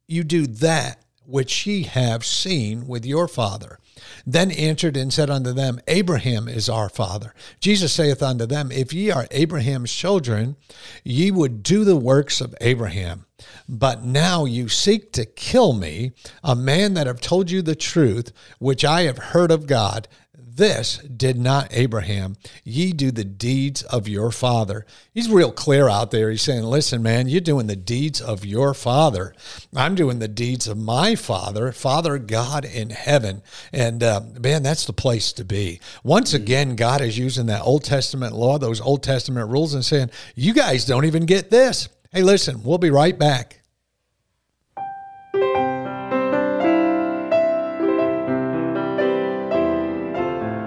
you 0.08 0.24
do 0.24 0.48
that 0.48 1.03
which 1.29 1.67
ye 1.67 1.83
have 1.83 2.25
seen 2.25 2.88
with 2.88 3.05
your 3.05 3.27
father. 3.27 3.79
Then 4.25 4.51
answered 4.51 4.98
and 4.98 5.13
said 5.13 5.29
unto 5.29 5.53
them, 5.53 5.79
Abraham 5.88 6.48
is 6.48 6.67
our 6.69 6.89
father. 6.89 7.33
Jesus 7.59 7.93
saith 7.93 8.24
unto 8.24 8.45
them, 8.45 8.71
If 8.71 8.93
ye 8.93 9.12
are 9.12 9.27
Abraham's 9.31 9.93
children, 9.93 10.55
ye 11.03 11.31
would 11.31 11.62
do 11.63 11.83
the 11.83 11.95
works 11.95 12.41
of 12.41 12.55
Abraham. 12.62 13.25
But 13.67 14.03
now 14.03 14.46
you 14.46 14.67
seek 14.67 15.12
to 15.13 15.25
kill 15.25 15.74
me, 15.74 16.12
a 16.43 16.55
man 16.55 16.93
that 16.96 17.08
have 17.08 17.22
told 17.22 17.51
you 17.51 17.62
the 17.62 17.75
truth, 17.75 18.31
which 18.60 18.84
I 18.84 19.03
have 19.03 19.17
heard 19.17 19.51
of 19.51 19.67
God. 19.67 20.08
This 20.60 20.98
did 20.98 21.39
not 21.39 21.69
Abraham. 21.72 22.36
Ye 22.65 22.91
do 22.91 23.12
the 23.12 23.24
deeds 23.24 23.81
of 23.84 24.10
your 24.10 24.29
father. 24.29 24.86
He's 25.13 25.29
real 25.29 25.53
clear 25.53 25.88
out 25.88 26.12
there. 26.12 26.29
He's 26.29 26.41
saying, 26.41 26.63
Listen, 26.63 27.01
man, 27.01 27.29
you're 27.29 27.39
doing 27.39 27.67
the 27.67 27.77
deeds 27.77 28.19
of 28.19 28.43
your 28.43 28.74
father. 28.74 29.34
I'm 29.74 29.96
doing 29.96 30.19
the 30.19 30.27
deeds 30.27 30.67
of 30.67 30.77
my 30.77 31.15
father, 31.15 31.72
Father 31.72 32.17
God 32.17 32.65
in 32.65 32.89
heaven. 32.89 33.41
And 33.72 34.03
uh, 34.03 34.19
man, 34.38 34.62
that's 34.62 34.86
the 34.86 34.91
place 34.91 35.31
to 35.34 35.46
be. 35.46 35.79
Once 36.03 36.34
again, 36.34 36.75
God 36.75 37.00
is 37.00 37.17
using 37.17 37.46
that 37.46 37.62
Old 37.62 37.86
Testament 37.86 38.36
law, 38.36 38.58
those 38.58 38.81
Old 38.81 39.01
Testament 39.01 39.50
rules, 39.50 39.74
and 39.74 39.86
saying, 39.86 40.10
You 40.36 40.53
guys 40.53 40.84
don't 40.84 41.05
even 41.05 41.25
get 41.25 41.50
this. 41.50 41.88
Hey, 42.11 42.23
listen, 42.23 42.63
we'll 42.63 42.79
be 42.79 42.89
right 42.89 43.17
back. 43.17 43.61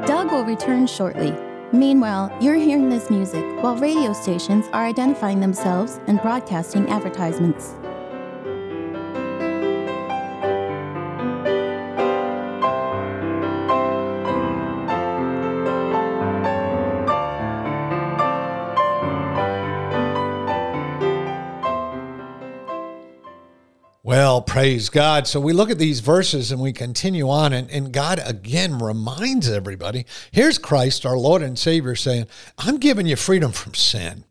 Doug 0.06 0.30
will 0.30 0.44
return 0.44 0.86
shortly. 0.86 1.34
Meanwhile, 1.72 2.32
you're 2.40 2.54
hearing 2.54 2.90
this 2.90 3.10
music 3.10 3.44
while 3.60 3.76
radio 3.76 4.12
stations 4.12 4.66
are 4.72 4.86
identifying 4.86 5.40
themselves 5.40 5.98
and 6.06 6.22
broadcasting 6.22 6.88
advertisements. 6.88 7.74
Well, 24.32 24.40
praise 24.40 24.88
God. 24.88 25.26
So 25.26 25.38
we 25.38 25.52
look 25.52 25.68
at 25.68 25.76
these 25.76 26.00
verses 26.00 26.50
and 26.50 26.58
we 26.58 26.72
continue 26.72 27.28
on, 27.28 27.52
and, 27.52 27.70
and 27.70 27.92
God 27.92 28.18
again 28.24 28.78
reminds 28.78 29.50
everybody 29.50 30.06
here's 30.30 30.56
Christ, 30.56 31.04
our 31.04 31.18
Lord 31.18 31.42
and 31.42 31.58
Savior, 31.58 31.94
saying, 31.94 32.28
I'm 32.56 32.78
giving 32.78 33.04
you 33.04 33.16
freedom 33.16 33.52
from 33.52 33.74
sin. 33.74 34.24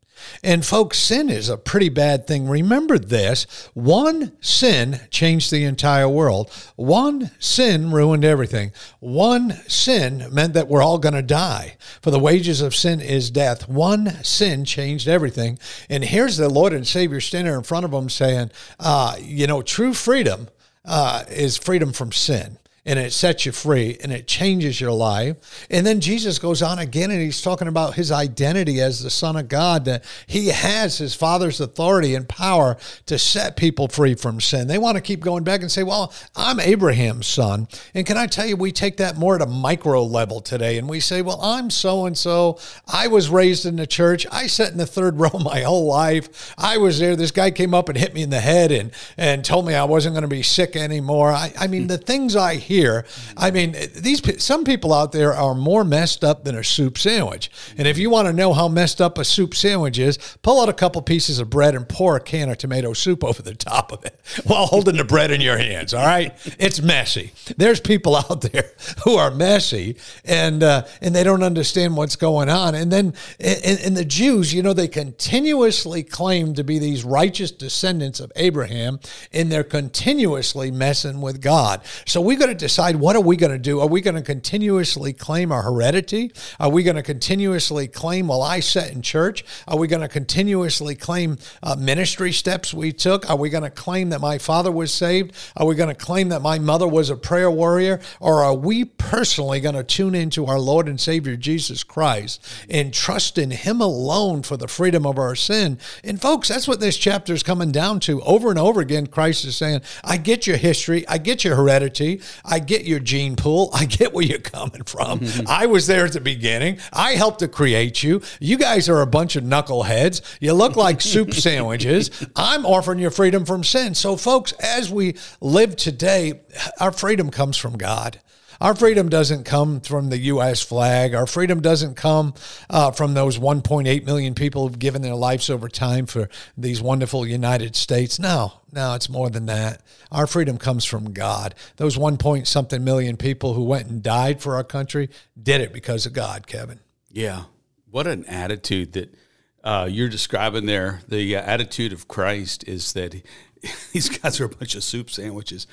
And 0.44 0.66
folks, 0.66 0.98
sin 0.98 1.30
is 1.30 1.50
a 1.50 1.58
pretty 1.58 1.90
bad 1.90 2.28
thing. 2.28 2.48
Remember 2.48 2.98
this 2.98 3.70
one 3.74 4.34
sin 4.42 5.02
changed 5.10 5.52
the 5.52 5.64
entire 5.64 6.10
world. 6.10 6.52
One 6.76 7.32
sin 7.40 7.92
ruined 7.92 8.26
everything. 8.26 8.72
One 9.00 9.52
sin 9.68 10.28
meant 10.32 10.54
that 10.54 10.68
we're 10.68 10.84
all 10.84 10.98
going 10.98 11.16
to 11.16 11.22
die. 11.22 11.78
For 12.02 12.12
the 12.12 12.20
wages 12.20 12.62
of 12.62 12.76
sin 12.76 13.02
is 13.02 13.32
death. 13.32 13.68
One 13.68 14.24
sin 14.24 14.66
changed 14.66 15.08
everything. 15.08 15.60
And 15.90 16.04
here's 16.04 16.38
the 16.38 16.50
Lord 16.50 16.74
and 16.74 16.88
Savior 16.88 17.22
standing 17.22 17.54
in 17.54 17.64
front 17.64 17.86
of 17.86 17.92
them 17.92 18.10
saying, 18.10 18.52
uh, 18.80 19.16
you 19.20 19.48
know, 19.48 19.62
true 19.62 19.94
freedom 19.94 20.50
uh, 20.86 21.24
is 21.30 21.58
freedom 21.58 21.94
from 21.94 22.12
sin 22.12 22.58
and 22.84 22.98
it 22.98 23.14
sets 23.14 23.46
you 23.46 23.52
free 23.52 23.98
and 24.02 24.12
it 24.12 24.28
changes 24.28 24.82
your 24.82 24.92
life. 24.92 25.68
And 25.70 25.86
then 25.86 26.00
Jesus 26.00 26.40
goes 26.40 26.64
on 26.64 26.80
again 26.80 27.12
and 27.12 27.22
he's 27.22 27.42
talking 27.42 27.68
about 27.68 27.94
his 27.94 28.12
identity 28.12 28.82
as 28.82 29.04
the 29.04 29.12
Son 29.12 29.36
of 29.36 29.48
God, 29.48 29.86
that 29.86 30.04
he 30.26 30.48
has 30.48 30.98
his 30.98 31.14
Father's 31.14 31.62
authority 31.62 32.16
and 32.16 32.28
power 32.28 32.78
to 33.06 33.20
set 33.20 33.56
people 33.56 33.88
free 33.88 34.16
from 34.16 34.42
sin. 34.42 34.68
They 34.68 34.80
want 34.80 34.96
to 34.96 35.02
keep 35.02 35.20
going 35.20 35.44
back 35.44 35.62
and 35.62 35.72
say, 35.72 35.84
Well, 35.84 36.12
I'm 36.36 36.60
Abraham's 36.60 37.28
son. 37.28 37.68
And 37.94 38.06
can 38.06 38.18
I 38.18 38.26
tell 38.26 38.48
you, 38.48 38.58
we 38.58 38.72
take 38.72 38.98
that 38.98 39.16
more 39.16 39.36
at 39.36 39.44
a 39.44 39.48
micro 39.48 40.04
level 40.04 40.42
today 40.42 40.80
and 40.80 40.90
we 40.90 41.00
say, 41.00 41.22
Well, 41.22 41.40
I'm 41.40 41.70
so 41.70 42.08
and 42.08 42.18
so. 42.18 42.58
I 42.88 43.08
was 43.08 43.30
raised 43.30 43.68
in 43.68 43.76
the 43.76 43.86
church. 43.86 44.26
I 44.32 44.48
sat 44.48 44.72
in 44.72 44.80
the 44.80 44.88
third 44.88 45.20
row 45.20 45.38
my 45.40 45.62
whole 45.62 45.86
life. 45.86 46.56
I 46.58 46.78
was 46.78 47.00
there. 47.00 47.16
This 47.16 47.32
guy 47.32 47.52
came 47.52 47.76
up 47.76 47.90
and 47.90 47.98
hit 47.98 48.16
me 48.16 48.24
in 48.24 48.32
the 48.32 48.40
head 48.40 48.72
and, 48.72 48.92
and 49.18 49.46
told 49.46 49.68
me 49.68 49.76
I 49.76 49.84
wasn't 49.84 50.16
going 50.16 50.24
to 50.24 50.28
be 50.28 50.42
sick 50.42 50.76
anymore. 50.76 51.32
I, 51.32 51.54
I 51.60 51.68
mean, 51.68 51.84
hmm. 51.84 51.88
the 51.90 52.00
things 52.00 52.36
I 52.36 52.56
here. 52.72 53.06
I 53.36 53.52
mean, 53.52 53.76
these 53.96 54.22
some 54.42 54.64
people 54.64 54.94
out 54.94 55.12
there 55.12 55.34
are 55.34 55.54
more 55.54 55.84
messed 55.84 56.24
up 56.24 56.46
than 56.46 56.56
a 56.56 56.64
soup 56.64 56.98
sandwich. 56.98 57.52
And 57.78 57.88
if 57.88 57.98
you 57.98 58.10
want 58.10 58.28
to 58.28 58.34
know 58.34 58.54
how 58.54 58.70
messed 58.70 59.02
up 59.02 59.18
a 59.18 59.26
soup 59.26 59.54
sandwich 59.54 60.00
is, 60.00 60.18
pull 60.42 60.62
out 60.62 60.70
a 60.70 60.74
couple 60.74 61.02
pieces 61.02 61.40
of 61.40 61.50
bread 61.50 61.76
and 61.76 61.88
pour 61.88 62.16
a 62.16 62.20
can 62.22 62.50
of 62.50 62.58
tomato 62.58 62.94
soup 62.94 63.24
over 63.24 63.42
the 63.42 63.54
top 63.54 63.92
of 63.92 64.06
it 64.06 64.20
while 64.46 64.66
holding 64.66 64.96
the 64.96 65.04
bread 65.04 65.32
in 65.32 65.42
your 65.42 65.58
hands. 65.58 65.94
All 65.94 66.06
right, 66.06 66.34
it's 66.58 66.82
messy. 66.82 67.34
There's 67.58 67.82
people 67.82 68.16
out 68.30 68.42
there 68.42 68.72
who 69.04 69.16
are 69.16 69.32
messy 69.32 69.98
and 70.24 70.64
uh, 70.64 70.86
and 71.02 71.14
they 71.14 71.24
don't 71.24 71.44
understand 71.44 71.98
what's 71.98 72.16
going 72.16 72.50
on. 72.50 72.74
And 72.74 72.92
then 72.92 73.14
and, 73.40 73.80
and 73.82 73.98
the 73.98 74.06
Jews, 74.06 74.54
you 74.54 74.64
know, 74.64 74.74
they 74.74 74.88
continuously 74.88 76.04
claim 76.04 76.54
to 76.54 76.64
be 76.64 76.80
these 76.80 77.04
righteous 77.04 77.52
descendants 77.52 78.22
of 78.22 78.32
Abraham, 78.38 79.00
and 79.34 79.52
they're 79.52 79.64
continuously 79.64 80.72
messing 80.72 81.20
with 81.20 81.42
God. 81.42 81.82
So 82.06 82.22
we 82.22 82.38
got 82.38 82.46
to 82.48 82.61
decide 82.62 82.96
what 82.96 83.16
are 83.16 83.22
we 83.22 83.36
going 83.36 83.52
to 83.52 83.58
do? 83.58 83.82
Are 83.82 83.88
we 83.88 84.00
going 84.00 84.16
to 84.16 84.22
continuously 84.22 85.12
claim 85.12 85.52
our 85.52 85.64
heredity? 85.64 86.32
Are 86.60 86.70
we 86.70 86.84
going 86.84 86.96
to 86.96 87.04
continuously 87.04 87.88
claim, 87.88 88.28
well, 88.28 88.44
I 88.44 88.60
sat 88.60 88.92
in 88.92 89.02
church? 89.02 89.44
Are 89.68 89.78
we 89.78 89.88
going 89.88 90.04
to 90.04 90.08
continuously 90.08 90.96
claim 90.96 91.38
uh, 91.64 91.76
ministry 91.76 92.32
steps 92.32 92.74
we 92.74 92.94
took? 92.94 93.30
Are 93.30 93.36
we 93.36 93.50
going 93.50 93.64
to 93.64 93.72
claim 93.72 94.12
that 94.12 94.22
my 94.22 94.38
father 94.38 94.72
was 94.72 94.94
saved? 94.94 95.36
Are 95.58 95.66
we 95.66 95.76
going 95.76 95.90
to 95.90 95.96
claim 95.96 96.30
that 96.30 96.42
my 96.42 96.60
mother 96.60 96.88
was 96.88 97.10
a 97.10 97.18
prayer 97.18 97.50
warrior? 97.50 98.00
Or 98.20 98.44
are 98.44 98.54
we 98.54 98.86
personally 98.86 99.60
going 99.60 99.76
to 99.76 99.84
tune 99.84 100.14
into 100.14 100.46
our 100.46 100.60
Lord 100.60 100.88
and 100.88 101.02
Savior 101.02 101.36
Jesus 101.36 101.84
Christ 101.84 102.46
and 102.70 102.94
trust 102.94 103.40
in 103.40 103.50
Him 103.50 103.82
alone 103.82 104.44
for 104.44 104.56
the 104.56 104.68
freedom 104.68 105.06
of 105.08 105.18
our 105.18 105.36
sin? 105.36 105.80
And 106.04 106.22
folks, 106.22 106.48
that's 106.48 106.68
what 106.68 106.80
this 106.80 106.98
chapter 106.98 107.34
is 107.34 107.42
coming 107.42 107.72
down 107.72 108.00
to. 108.02 108.22
Over 108.22 108.52
and 108.52 108.60
over 108.60 108.82
again, 108.82 109.08
Christ 109.08 109.46
is 109.46 109.58
saying, 109.58 109.82
I 110.04 110.18
get 110.18 110.46
your 110.46 110.58
history, 110.58 111.08
I 111.08 111.18
get 111.18 111.44
your 111.44 111.56
heredity, 111.56 112.22
I 112.52 112.60
get 112.60 112.84
your 112.84 113.00
gene 113.00 113.36
pool. 113.36 113.70
I 113.74 113.86
get 113.86 114.14
where 114.14 114.26
you're 114.26 114.40
coming 114.40 114.84
from. 114.84 115.22
Mm-hmm. 115.22 115.48
I 115.48 115.66
was 115.66 115.88
there 115.88 116.06
at 116.06 116.14
the 116.14 116.22
beginning. 116.22 116.80
I 116.92 117.14
helped 117.14 117.40
to 117.40 117.48
create 117.48 118.04
you. 118.04 118.22
You 118.40 118.58
guys 118.58 118.90
are 118.90 119.02
a 119.02 119.08
bunch 119.08 119.36
of 119.36 119.44
knuckleheads. 119.44 120.22
You 120.42 120.54
look 120.54 120.76
like 120.76 121.02
soup 121.12 121.34
sandwiches. 121.34 122.12
I'm 122.36 122.66
offering 122.66 123.00
you 123.00 123.10
freedom 123.10 123.46
from 123.46 123.64
sin. 123.64 123.96
So, 123.96 124.18
folks, 124.18 124.52
as 124.54 124.92
we 124.92 125.16
live 125.40 125.76
today, 125.78 126.42
our 126.80 126.92
freedom 126.92 127.32
comes 127.32 127.58
from 127.58 127.78
God. 127.78 128.20
Our 128.62 128.76
freedom 128.76 129.10
doesn't 129.10 129.44
come 129.44 129.82
from 129.82 130.10
the 130.10 130.20
U.S. 130.20 130.62
flag. 130.62 131.16
Our 131.16 131.26
freedom 131.26 131.62
doesn't 131.62 131.96
come 131.96 132.36
uh, 132.70 132.92
from 132.92 133.16
those 133.16 133.40
1.8 133.40 134.06
million 134.06 134.36
people 134.36 134.68
who've 134.68 134.78
given 134.78 135.02
their 135.02 135.16
lives 135.16 135.50
over 135.50 135.68
time 135.68 136.06
for 136.06 136.30
these 136.56 136.80
wonderful 136.80 137.26
United 137.26 137.76
States. 137.76 138.20
No, 138.20 138.54
no, 138.72 138.94
it's 138.94 139.10
more 139.10 139.32
than 139.32 139.48
that. 139.48 139.82
Our 140.12 140.28
freedom 140.28 140.60
comes 140.60 140.86
from 140.86 141.12
God. 141.12 141.56
Those 141.78 141.98
one 141.98 142.20
something 142.46 142.84
million 142.84 143.18
people 143.18 143.56
who 143.56 143.64
went 143.64 143.88
and 143.88 144.04
died 144.04 144.44
for 144.44 144.54
our 144.54 144.64
country 144.64 145.10
did 145.42 145.60
it 145.60 145.74
because 145.74 146.06
of 146.06 146.14
God, 146.14 146.46
Kevin. 146.46 146.82
Yeah. 147.10 147.46
What 147.90 148.06
an 148.06 148.26
attitude 148.26 148.94
that 148.94 149.16
uh, 149.64 149.88
you're 149.90 150.08
describing 150.08 150.68
there. 150.68 151.02
The 151.08 151.36
uh, 151.36 151.42
attitude 151.42 151.94
of 151.94 152.08
Christ 152.08 152.68
is 152.68 152.94
that 152.94 153.14
he, 153.14 153.24
these 153.92 154.20
guys 154.20 154.40
are 154.40 154.46
a 154.46 154.50
bunch 154.50 154.76
of 154.76 154.84
soup 154.84 155.10
sandwiches 155.10 155.66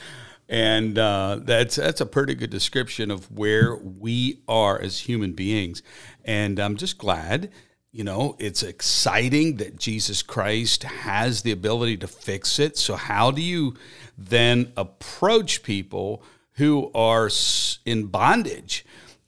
and 0.49 0.99
uh, 0.99 1.41
that's 1.43 1.77
that's 1.77 2.01
a 2.01 2.07
pretty 2.07 2.35
good 2.35 2.51
description 2.51 3.11
of 3.11 3.31
where 3.31 3.77
we 3.77 4.41
are 4.49 4.81
as 4.81 5.01
human 5.01 5.33
beings. 5.33 5.83
And 6.25 6.59
I'm 6.59 6.77
just 6.77 6.97
glad, 6.97 7.51
you 7.93 8.03
know, 8.03 8.37
it's 8.39 8.63
exciting 8.63 9.57
that 9.57 9.79
Jesus 9.79 10.23
Christ 10.23 10.85
has 10.85 11.43
the 11.43 11.53
ability 11.53 11.99
to 11.99 12.07
fix 12.09 12.59
it. 12.59 12.79
So 12.79 12.97
how 12.97 13.31
do 13.31 13.43
you 13.43 13.75
then 14.17 14.73
approach 14.77 15.63
people 15.63 16.23
who 16.53 16.91
are 16.95 17.31
in 17.85 18.07
bondage? 18.07 18.87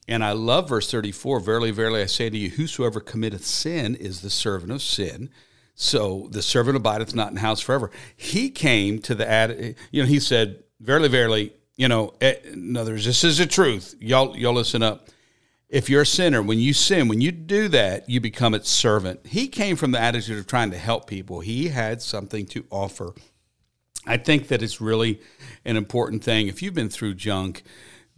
And 0.09 0.25
I 0.25 0.33
love 0.33 0.71
verse 0.71 0.91
34 0.91 1.41
Verily, 1.41 1.71
verily, 1.71 2.03
I 2.03 2.07
say 2.07 2.31
to 2.31 2.37
you, 2.37 2.51
whosoever 2.51 3.01
committeth 3.01 3.45
sin 3.45 3.95
is 3.95 4.23
the 4.23 4.31
servant 4.31 4.73
of 4.73 4.83
sin. 4.83 5.31
So 5.75 6.29
the 6.31 6.43
servant 6.43 6.77
abideth 6.77 7.15
not 7.15 7.31
in 7.31 7.37
house 7.37 7.61
forever. 7.61 7.91
He 8.17 8.51
came 8.51 8.99
to 9.01 9.15
the, 9.15 9.75
you 9.91 10.03
know, 10.03 10.09
he 10.09 10.21
said, 10.21 10.63
Verily, 10.81 11.09
verily, 11.09 11.53
You 11.77 11.89
know, 11.89 12.15
eh, 12.21 12.35
in 12.53 12.77
other 12.77 12.93
words, 12.93 13.05
this 13.05 13.25
is 13.25 13.39
the 13.39 13.47
truth. 13.47 13.95
Y'all, 14.01 14.37
y'all 14.37 14.53
listen 14.53 14.83
up. 14.83 15.09
If 15.69 15.89
you're 15.89 16.03
a 16.03 16.07
sinner, 16.07 16.43
when 16.43 16.59
you 16.59 16.73
sin, 16.73 17.07
when 17.07 17.21
you 17.21 17.31
do 17.31 17.69
that, 17.69 18.09
you 18.09 18.21
become 18.21 18.55
its 18.55 18.69
servant. 18.69 19.27
He 19.27 19.47
came 19.47 19.77
from 19.77 19.93
the 19.93 20.01
attitude 20.01 20.39
of 20.39 20.47
trying 20.47 20.73
to 20.73 20.79
help 20.79 21.07
people. 21.07 21.41
He 21.41 21.69
had 21.69 22.03
something 22.03 22.45
to 22.47 22.65
offer. 22.71 23.15
I 24.07 24.17
think 24.17 24.49
that 24.49 24.63
it's 24.63 24.81
really 24.81 25.21
an 25.65 25.77
important 25.77 26.25
thing. 26.25 26.49
If 26.49 26.61
you've 26.63 26.75
been 26.75 26.89
through 26.89 27.15
junk, 27.15 27.63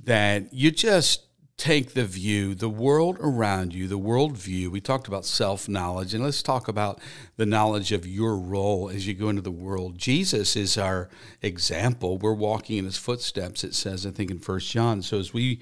that 0.05 0.53
you 0.53 0.71
just 0.71 1.27
take 1.63 1.95
the 1.95 2.05
view, 2.05 2.57
the 2.57 2.69
world 2.69 3.17
around 3.21 3.73
you, 3.73 3.87
the 3.87 3.97
world 3.97 4.37
view. 4.37 4.69
We 4.69 4.81
talked 4.81 5.07
about 5.07 5.25
self 5.25 5.69
knowledge, 5.69 6.13
and 6.13 6.25
let's 6.25 6.43
talk 6.43 6.67
about 6.67 7.01
the 7.37 7.47
knowledge 7.47 7.93
of 7.93 8.05
your 8.05 8.37
role 8.37 8.91
as 8.91 9.07
you 9.07 9.15
go 9.15 9.29
into 9.29 9.43
the 9.43 9.53
world. 9.53 9.97
Jesus 9.97 10.57
is 10.57 10.77
our 10.77 11.09
example. 11.41 12.19
We're 12.19 12.33
walking 12.33 12.79
in 12.79 12.85
his 12.85 12.97
footsteps, 12.97 13.63
it 13.63 13.77
says, 13.77 14.05
I 14.05 14.11
think 14.11 14.33
in 14.33 14.41
First 14.41 14.73
John. 14.73 15.03
So 15.03 15.21
as 15.21 15.33
we 15.33 15.61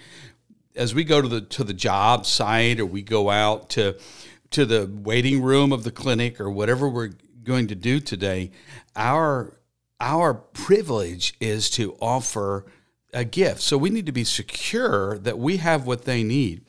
as 0.74 0.94
we 0.94 1.04
go 1.04 1.20
to 1.20 1.28
the 1.28 1.42
to 1.42 1.64
the 1.64 1.74
job 1.74 2.24
site 2.24 2.80
or 2.80 2.86
we 2.86 3.02
go 3.02 3.28
out 3.28 3.68
to 3.70 3.98
to 4.52 4.64
the 4.64 4.90
waiting 4.90 5.42
room 5.42 5.70
of 5.70 5.84
the 5.84 5.90
clinic 5.90 6.40
or 6.40 6.50
whatever 6.50 6.88
we're 6.88 7.12
going 7.44 7.66
to 7.66 7.74
do 7.74 8.00
today, 8.00 8.52
our 8.96 9.60
our 10.00 10.32
privilege 10.32 11.34
is 11.40 11.68
to 11.68 11.94
offer 12.00 12.64
a 13.12 13.24
gift. 13.24 13.60
So 13.60 13.76
we 13.76 13.90
need 13.90 14.06
to 14.06 14.12
be 14.12 14.24
secure 14.24 15.18
that 15.18 15.38
we 15.38 15.58
have 15.58 15.86
what 15.86 16.04
they 16.04 16.22
need. 16.22 16.62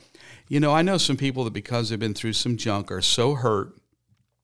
You 0.47 0.59
know, 0.59 0.73
I 0.73 0.81
know 0.81 0.97
some 0.97 1.17
people 1.17 1.43
that 1.45 1.53
because 1.53 1.89
they've 1.89 1.99
been 1.99 2.13
through 2.13 2.33
some 2.33 2.57
junk 2.57 2.91
are 2.91 3.01
so 3.01 3.35
hurt 3.35 3.75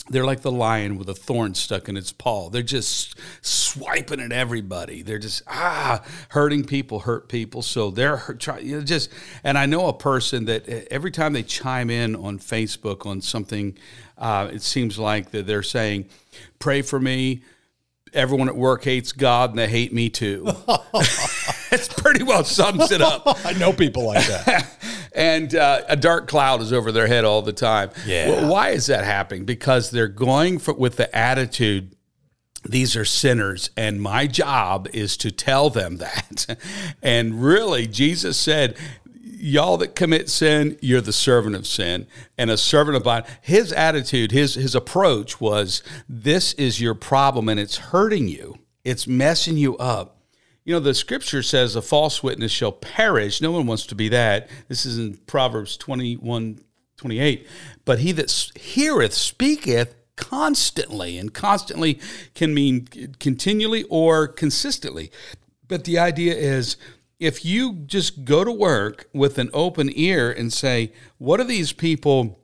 they're 0.09 0.25
like 0.25 0.41
the 0.41 0.51
lion 0.51 0.97
with 0.97 1.09
a 1.09 1.13
thorn 1.13 1.53
stuck 1.53 1.89
in 1.89 1.97
its 1.97 2.11
paw. 2.11 2.49
They're 2.49 2.61
just 2.61 3.15
swiping 3.41 4.19
at 4.19 4.31
everybody. 4.31 5.01
They're 5.01 5.19
just 5.19 5.43
ah 5.47 6.03
hurting 6.29 6.65
people, 6.65 6.99
hurt 6.99 7.29
people. 7.29 7.61
So 7.61 7.91
they're 7.91 8.17
trying 8.39 8.65
you 8.65 8.77
know, 8.77 8.83
just. 8.83 9.09
And 9.43 9.57
I 9.57 9.65
know 9.65 9.87
a 9.87 9.93
person 9.93 10.45
that 10.45 10.67
every 10.91 11.11
time 11.11 11.33
they 11.33 11.43
chime 11.43 11.89
in 11.89 12.15
on 12.15 12.39
Facebook 12.39 13.05
on 13.05 13.21
something, 13.21 13.77
uh, 14.17 14.49
it 14.51 14.61
seems 14.61 14.97
like 14.97 15.31
that 15.31 15.45
they're 15.47 15.63
saying, 15.63 16.09
"Pray 16.59 16.81
for 16.81 16.99
me." 16.99 17.41
Everyone 18.13 18.47
at 18.47 18.55
work 18.55 18.85
hates 18.85 19.11
God 19.11 19.49
and 19.49 19.59
they 19.59 19.67
hate 19.67 19.91
me 19.91 20.09
too. 20.09 20.47
It's 21.71 21.89
pretty 21.89 22.23
well 22.23 22.43
sums 22.43 22.91
it 22.91 23.01
up. 23.01 23.23
I 23.45 23.53
know 23.53 23.73
people 23.73 24.05
like 24.05 24.25
that. 24.27 24.77
and 25.13 25.53
uh, 25.53 25.81
a 25.89 25.95
dark 25.97 26.27
cloud 26.27 26.61
is 26.61 26.71
over 26.71 26.91
their 26.91 27.07
head 27.07 27.25
all 27.25 27.41
the 27.41 27.53
time. 27.53 27.89
Yeah. 28.05 28.29
Well, 28.29 28.51
why 28.51 28.69
is 28.69 28.85
that 28.85 29.03
happening? 29.03 29.43
Because 29.43 29.91
they're 29.91 30.07
going 30.07 30.59
for, 30.59 30.73
with 30.73 30.95
the 30.95 31.13
attitude 31.15 31.93
these 32.63 32.95
are 32.95 33.05
sinners, 33.05 33.69
and 33.77 34.01
my 34.01 34.27
job 34.27 34.89
is 34.91 35.15
to 35.17 35.31
tell 35.31 35.69
them 35.69 35.97
that. 35.97 36.57
and 37.01 37.41
really, 37.41 37.87
Jesus 37.87 38.37
said, 38.37 38.75
Y'all 39.39 39.77
that 39.77 39.95
commit 39.95 40.29
sin, 40.29 40.77
you're 40.81 40.99
the 40.99 41.13
servant 41.13 41.55
of 41.55 41.67
sin 41.67 42.07
and 42.39 42.49
a 42.49 42.57
servant 42.57 42.97
of 42.97 43.03
God. 43.03 43.25
His 43.39 43.71
attitude, 43.71 44.31
his, 44.31 44.55
his 44.55 44.73
approach 44.73 45.39
was 45.39 45.83
this 46.09 46.53
is 46.53 46.81
your 46.81 46.95
problem 46.95 47.47
and 47.47 47.59
it's 47.59 47.77
hurting 47.77 48.27
you, 48.27 48.57
it's 48.83 49.05
messing 49.05 49.55
you 49.55 49.77
up. 49.77 50.16
You 50.67 50.73
know, 50.73 50.81
the 50.81 50.93
scripture 50.93 51.41
says 51.43 51.77
a 51.77 51.81
false 51.81 52.21
witness 52.21 52.51
shall 52.51 52.73
perish. 52.73 53.39
No 53.39 53.53
one 53.53 53.67
wants 53.67 53.85
to 53.85 53.95
be 53.95 54.09
that. 54.09 54.49
This 54.67 54.85
is 54.85 54.99
in 54.99 55.15
Proverbs 55.15 55.77
21, 55.77 56.59
28. 56.97 57.47
But 57.85 57.99
he 57.99 58.11
that 58.11 58.29
heareth 58.53 59.13
speaketh 59.13 59.95
constantly, 60.17 61.17
and 61.17 61.33
constantly 61.33 62.01
can 62.35 62.53
mean 62.53 62.85
continually 63.17 63.83
or 63.83 64.27
consistently. 64.27 65.09
But 65.69 65.85
the 65.85 65.97
idea 65.97 66.35
is 66.35 66.75
if 67.17 67.45
you 67.45 67.71
just 67.85 68.25
go 68.25 68.43
to 68.43 68.51
work 68.51 69.07
with 69.13 69.37
an 69.37 69.49
open 69.53 69.89
ear 69.95 70.29
and 70.29 70.51
say, 70.51 70.91
what 71.17 71.39
are 71.39 71.45
these 71.45 71.71
people 71.71 72.41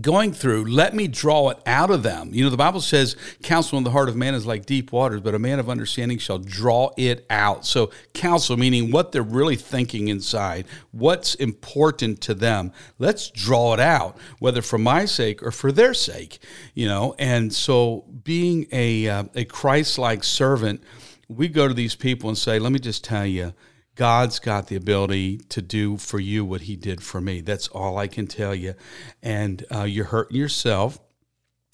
going 0.00 0.32
through, 0.32 0.64
let 0.64 0.94
me 0.94 1.06
draw 1.06 1.50
it 1.50 1.58
out 1.66 1.90
of 1.90 2.02
them. 2.02 2.30
You 2.32 2.44
know, 2.44 2.50
the 2.50 2.56
Bible 2.56 2.80
says, 2.80 3.16
counsel 3.42 3.78
in 3.78 3.84
the 3.84 3.90
heart 3.90 4.08
of 4.08 4.16
man 4.16 4.34
is 4.34 4.46
like 4.46 4.66
deep 4.66 4.92
waters, 4.92 5.20
but 5.20 5.34
a 5.34 5.38
man 5.38 5.60
of 5.60 5.68
understanding 5.68 6.18
shall 6.18 6.38
draw 6.38 6.90
it 6.96 7.26
out. 7.30 7.66
So, 7.66 7.90
counsel, 8.12 8.56
meaning 8.56 8.90
what 8.90 9.12
they're 9.12 9.22
really 9.22 9.56
thinking 9.56 10.08
inside, 10.08 10.66
what's 10.90 11.34
important 11.34 12.20
to 12.22 12.34
them. 12.34 12.72
Let's 12.98 13.30
draw 13.30 13.74
it 13.74 13.80
out, 13.80 14.16
whether 14.38 14.62
for 14.62 14.78
my 14.78 15.04
sake 15.04 15.42
or 15.42 15.50
for 15.50 15.70
their 15.70 15.94
sake, 15.94 16.38
you 16.74 16.86
know. 16.86 17.14
And 17.18 17.52
so, 17.52 18.04
being 18.24 18.66
a, 18.72 19.08
uh, 19.08 19.24
a 19.34 19.44
Christ 19.44 19.98
like 19.98 20.24
servant, 20.24 20.82
we 21.28 21.48
go 21.48 21.68
to 21.68 21.74
these 21.74 21.94
people 21.94 22.28
and 22.28 22.38
say, 22.38 22.58
let 22.58 22.72
me 22.72 22.78
just 22.78 23.04
tell 23.04 23.26
you, 23.26 23.52
God's 23.94 24.38
got 24.38 24.68
the 24.68 24.76
ability 24.76 25.38
to 25.48 25.62
do 25.62 25.96
for 25.96 26.18
you 26.18 26.44
what 26.44 26.62
He 26.62 26.76
did 26.76 27.02
for 27.02 27.20
me. 27.20 27.40
That's 27.40 27.68
all 27.68 27.98
I 27.98 28.08
can 28.08 28.26
tell 28.26 28.54
you. 28.54 28.74
And 29.22 29.64
uh, 29.72 29.84
you're 29.84 30.06
hurting 30.06 30.36
yourself. 30.36 30.98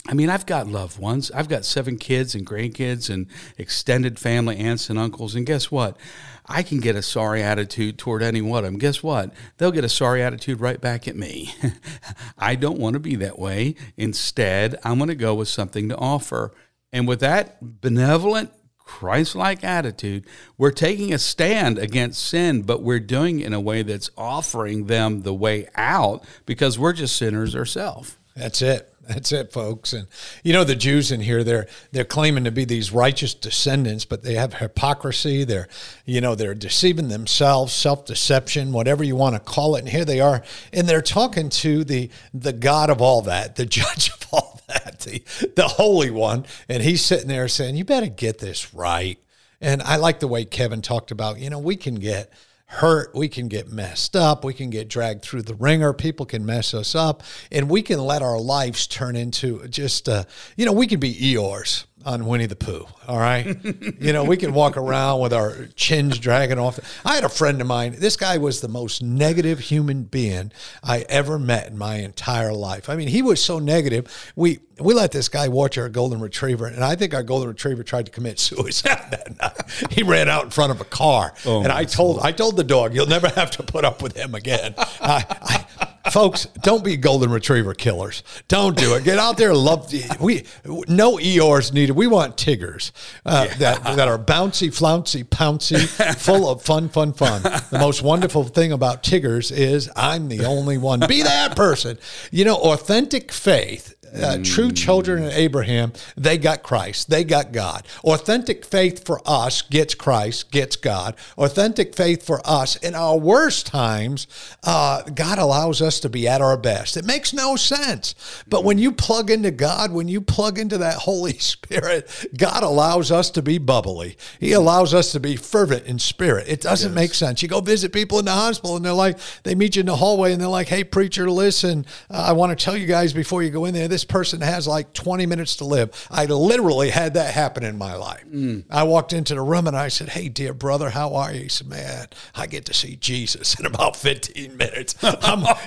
I 0.06 0.14
mean, 0.14 0.30
I've 0.30 0.46
got 0.46 0.66
loved 0.66 0.98
ones. 0.98 1.30
I've 1.30 1.48
got 1.48 1.64
seven 1.64 1.98
kids 1.98 2.34
and 2.34 2.46
grandkids 2.46 3.10
and 3.10 3.26
extended 3.58 4.18
family, 4.18 4.56
aunts 4.56 4.88
and 4.88 4.98
uncles. 4.98 5.34
And 5.34 5.44
guess 5.44 5.70
what? 5.70 5.98
I 6.46 6.62
can 6.62 6.80
get 6.80 6.96
a 6.96 7.02
sorry 7.02 7.42
attitude 7.42 7.98
toward 7.98 8.22
any 8.22 8.40
one 8.40 8.64
of 8.64 8.72
them. 8.72 8.78
Guess 8.78 9.02
what? 9.02 9.32
They'll 9.58 9.70
get 9.70 9.84
a 9.84 9.90
sorry 9.90 10.22
attitude 10.22 10.60
right 10.60 10.80
back 10.80 11.06
at 11.06 11.16
me. 11.16 11.54
I 12.38 12.54
don't 12.54 12.78
want 12.78 12.94
to 12.94 13.00
be 13.00 13.14
that 13.16 13.38
way. 13.38 13.74
Instead, 13.96 14.76
I'm 14.84 14.98
going 14.98 15.08
to 15.08 15.14
go 15.14 15.34
with 15.34 15.48
something 15.48 15.90
to 15.90 15.96
offer. 15.96 16.52
And 16.92 17.06
with 17.06 17.20
that 17.20 17.80
benevolent 17.80 18.52
Christ 18.90 19.36
like 19.36 19.62
attitude, 19.62 20.26
we're 20.58 20.72
taking 20.72 21.14
a 21.14 21.18
stand 21.18 21.78
against 21.78 22.22
sin, 22.22 22.62
but 22.62 22.82
we're 22.82 22.98
doing 22.98 23.38
it 23.38 23.46
in 23.46 23.54
a 23.54 23.60
way 23.60 23.82
that's 23.82 24.10
offering 24.18 24.86
them 24.86 25.22
the 25.22 25.32
way 25.32 25.68
out 25.76 26.24
because 26.44 26.76
we're 26.76 26.92
just 26.92 27.14
sinners 27.14 27.54
ourselves. 27.54 28.18
That's 28.34 28.60
it. 28.60 28.89
That's 29.08 29.32
it, 29.32 29.52
folks. 29.52 29.92
And 29.92 30.06
you 30.44 30.52
know 30.52 30.62
the 30.62 30.76
Jews 30.76 31.10
in 31.10 31.20
here, 31.20 31.42
they're 31.42 31.66
they're 31.90 32.04
claiming 32.04 32.44
to 32.44 32.50
be 32.50 32.64
these 32.64 32.92
righteous 32.92 33.34
descendants, 33.34 34.04
but 34.04 34.22
they 34.22 34.34
have 34.34 34.54
hypocrisy. 34.54 35.42
They're, 35.44 35.68
you 36.04 36.20
know, 36.20 36.34
they're 36.34 36.54
deceiving 36.54 37.08
themselves, 37.08 37.72
self-deception, 37.72 38.72
whatever 38.72 39.02
you 39.02 39.16
want 39.16 39.34
to 39.34 39.40
call 39.40 39.76
it. 39.76 39.80
And 39.80 39.88
here 39.88 40.04
they 40.04 40.20
are, 40.20 40.42
and 40.72 40.88
they're 40.88 41.02
talking 41.02 41.48
to 41.48 41.82
the 41.82 42.10
the 42.34 42.52
God 42.52 42.90
of 42.90 43.00
all 43.00 43.22
that, 43.22 43.56
the 43.56 43.66
judge 43.80 44.10
of 44.10 44.26
all 44.32 44.60
that, 44.68 45.00
the, 45.00 45.22
the 45.56 45.68
Holy 45.68 46.10
One. 46.10 46.44
And 46.68 46.82
he's 46.82 47.04
sitting 47.04 47.28
there 47.28 47.48
saying, 47.48 47.76
You 47.76 47.84
better 47.84 48.08
get 48.08 48.38
this 48.38 48.72
right. 48.74 49.18
And 49.60 49.82
I 49.82 49.96
like 49.96 50.20
the 50.20 50.28
way 50.28 50.44
Kevin 50.44 50.82
talked 50.82 51.10
about, 51.10 51.38
you 51.38 51.50
know, 51.50 51.58
we 51.58 51.76
can 51.76 51.96
get 51.96 52.32
hurt, 52.70 53.12
we 53.16 53.28
can 53.28 53.48
get 53.48 53.68
messed 53.68 54.14
up, 54.14 54.44
we 54.44 54.54
can 54.54 54.70
get 54.70 54.88
dragged 54.88 55.22
through 55.22 55.42
the 55.42 55.54
wringer, 55.54 55.92
people 55.92 56.24
can 56.24 56.46
mess 56.46 56.72
us 56.72 56.94
up, 56.94 57.24
and 57.50 57.68
we 57.68 57.82
can 57.82 57.98
let 57.98 58.22
our 58.22 58.38
lives 58.38 58.86
turn 58.86 59.16
into 59.16 59.66
just, 59.66 60.08
uh, 60.08 60.22
you 60.56 60.64
know, 60.64 60.72
we 60.72 60.86
can 60.86 61.00
be 61.00 61.12
Eeyores 61.12 61.84
on 62.04 62.26
Winnie 62.26 62.46
the 62.46 62.56
Pooh. 62.56 62.86
All 63.06 63.18
right. 63.18 63.56
you 64.00 64.12
know, 64.12 64.24
we 64.24 64.36
can 64.36 64.52
walk 64.52 64.76
around 64.76 65.20
with 65.20 65.32
our 65.32 65.66
chins 65.76 66.18
dragging 66.18 66.58
off. 66.58 66.78
I 67.04 67.14
had 67.14 67.24
a 67.24 67.28
friend 67.28 67.60
of 67.60 67.66
mine. 67.66 67.96
This 67.98 68.16
guy 68.16 68.38
was 68.38 68.60
the 68.60 68.68
most 68.68 69.02
negative 69.02 69.58
human 69.58 70.04
being 70.04 70.52
I 70.82 71.04
ever 71.08 71.38
met 71.38 71.68
in 71.68 71.78
my 71.78 71.96
entire 71.96 72.52
life. 72.52 72.88
I 72.88 72.96
mean, 72.96 73.08
he 73.08 73.22
was 73.22 73.42
so 73.42 73.58
negative. 73.58 74.32
We 74.36 74.60
we 74.78 74.94
let 74.94 75.12
this 75.12 75.28
guy 75.28 75.48
watch 75.48 75.76
our 75.76 75.88
golden 75.88 76.20
retriever, 76.20 76.66
and 76.66 76.82
I 76.82 76.96
think 76.96 77.12
our 77.12 77.22
golden 77.22 77.48
retriever 77.48 77.82
tried 77.82 78.06
to 78.06 78.12
commit 78.12 78.38
suicide 78.38 79.10
that 79.10 79.38
night. 79.38 79.90
He 79.92 80.02
ran 80.02 80.28
out 80.28 80.44
in 80.44 80.50
front 80.50 80.72
of 80.72 80.80
a 80.80 80.84
car, 80.84 81.34
oh, 81.44 81.62
and 81.62 81.70
I 81.70 81.84
told 81.84 82.20
I 82.20 82.32
told 82.32 82.56
the 82.56 82.64
dog, 82.64 82.94
"You'll 82.94 83.06
never 83.06 83.28
have 83.28 83.50
to 83.52 83.62
put 83.62 83.84
up 83.84 84.02
with 84.02 84.16
him 84.16 84.34
again." 84.34 84.74
I, 84.78 85.24
I, 85.42 85.89
folks, 86.10 86.46
don't 86.62 86.84
be 86.84 86.96
golden 86.96 87.30
retriever 87.30 87.74
killers. 87.74 88.22
Don't 88.48 88.76
do 88.76 88.94
it. 88.94 89.04
Get 89.04 89.18
out 89.18 89.36
there. 89.36 89.54
Love 89.54 89.92
we 90.20 90.44
no 90.64 91.16
Eeyores 91.16 91.72
needed. 91.72 91.94
We 91.94 92.06
want 92.06 92.36
Tiggers 92.36 92.92
uh, 93.26 93.46
yeah. 93.48 93.56
that 93.56 93.96
that 93.96 94.08
are 94.08 94.18
bouncy, 94.18 94.74
flouncy, 94.74 95.24
pouncy, 95.24 95.86
full 96.16 96.48
of 96.48 96.62
fun, 96.62 96.88
fun, 96.88 97.12
fun. 97.12 97.42
The 97.42 97.78
most 97.78 98.02
wonderful 98.02 98.44
thing 98.44 98.72
about 98.72 99.02
Tiggers 99.02 99.50
is 99.50 99.90
I'm 99.96 100.28
the 100.28 100.44
only 100.44 100.78
one. 100.78 101.00
Be 101.06 101.22
that 101.22 101.56
person. 101.56 101.98
You 102.30 102.44
know, 102.44 102.56
authentic 102.56 103.32
faith 103.32 103.94
uh, 104.14 104.38
true 104.42 104.72
children 104.72 105.24
of 105.24 105.32
Abraham, 105.32 105.92
they 106.16 106.38
got 106.38 106.62
Christ. 106.62 107.10
They 107.10 107.24
got 107.24 107.52
God. 107.52 107.86
Authentic 108.04 108.64
faith 108.64 109.04
for 109.04 109.20
us 109.26 109.62
gets 109.62 109.94
Christ, 109.94 110.50
gets 110.50 110.76
God. 110.76 111.14
Authentic 111.36 111.94
faith 111.94 112.24
for 112.24 112.40
us 112.44 112.76
in 112.76 112.94
our 112.94 113.16
worst 113.16 113.66
times, 113.66 114.26
uh, 114.64 115.02
God 115.02 115.38
allows 115.38 115.80
us 115.80 116.00
to 116.00 116.08
be 116.08 116.26
at 116.26 116.40
our 116.40 116.56
best. 116.56 116.96
It 116.96 117.04
makes 117.04 117.32
no 117.32 117.56
sense. 117.56 118.14
But 118.48 118.64
when 118.64 118.78
you 118.78 118.92
plug 118.92 119.30
into 119.30 119.50
God, 119.50 119.92
when 119.92 120.08
you 120.08 120.20
plug 120.20 120.58
into 120.58 120.78
that 120.78 120.98
Holy 120.98 121.32
Spirit, 121.38 122.28
God 122.36 122.62
allows 122.62 123.10
us 123.10 123.30
to 123.30 123.42
be 123.42 123.58
bubbly. 123.58 124.16
He 124.38 124.52
allows 124.52 124.94
us 124.94 125.12
to 125.12 125.20
be 125.20 125.36
fervent 125.36 125.86
in 125.86 125.98
spirit. 125.98 126.48
It 126.48 126.60
doesn't 126.60 126.92
yes. 126.92 126.94
make 126.94 127.14
sense. 127.14 127.42
You 127.42 127.48
go 127.48 127.60
visit 127.60 127.92
people 127.92 128.18
in 128.18 128.24
the 128.24 128.32
hospital 128.32 128.76
and 128.76 128.84
they're 128.84 128.92
like, 128.92 129.18
they 129.42 129.54
meet 129.54 129.76
you 129.76 129.80
in 129.80 129.86
the 129.86 129.96
hallway 129.96 130.32
and 130.32 130.40
they're 130.40 130.48
like, 130.48 130.68
hey, 130.68 130.84
preacher, 130.84 131.30
listen, 131.30 131.86
uh, 132.10 132.24
I 132.28 132.32
want 132.32 132.56
to 132.56 132.64
tell 132.64 132.76
you 132.76 132.86
guys 132.86 133.12
before 133.12 133.42
you 133.42 133.50
go 133.50 133.64
in 133.64 133.74
there, 133.74 133.88
this 133.88 133.99
this 134.00 134.04
person 134.06 134.40
has 134.40 134.66
like 134.66 134.94
20 134.94 135.26
minutes 135.26 135.56
to 135.56 135.66
live. 135.66 136.06
I 136.10 136.24
literally 136.24 136.88
had 136.88 137.14
that 137.14 137.34
happen 137.34 137.62
in 137.62 137.76
my 137.76 137.94
life. 137.96 138.24
Mm. 138.26 138.64
I 138.70 138.84
walked 138.84 139.12
into 139.12 139.34
the 139.34 139.42
room 139.42 139.66
and 139.66 139.76
I 139.76 139.88
said, 139.88 140.08
Hey, 140.08 140.30
dear 140.30 140.54
brother, 140.54 140.88
how 140.88 141.14
are 141.16 141.34
you? 141.34 141.42
He 141.42 141.48
said, 141.50 141.68
Man, 141.68 142.06
I 142.34 142.46
get 142.46 142.64
to 142.66 142.74
see 142.74 142.96
Jesus 142.96 143.58
in 143.60 143.66
about 143.66 143.96
15 143.96 144.56
minutes. 144.56 144.94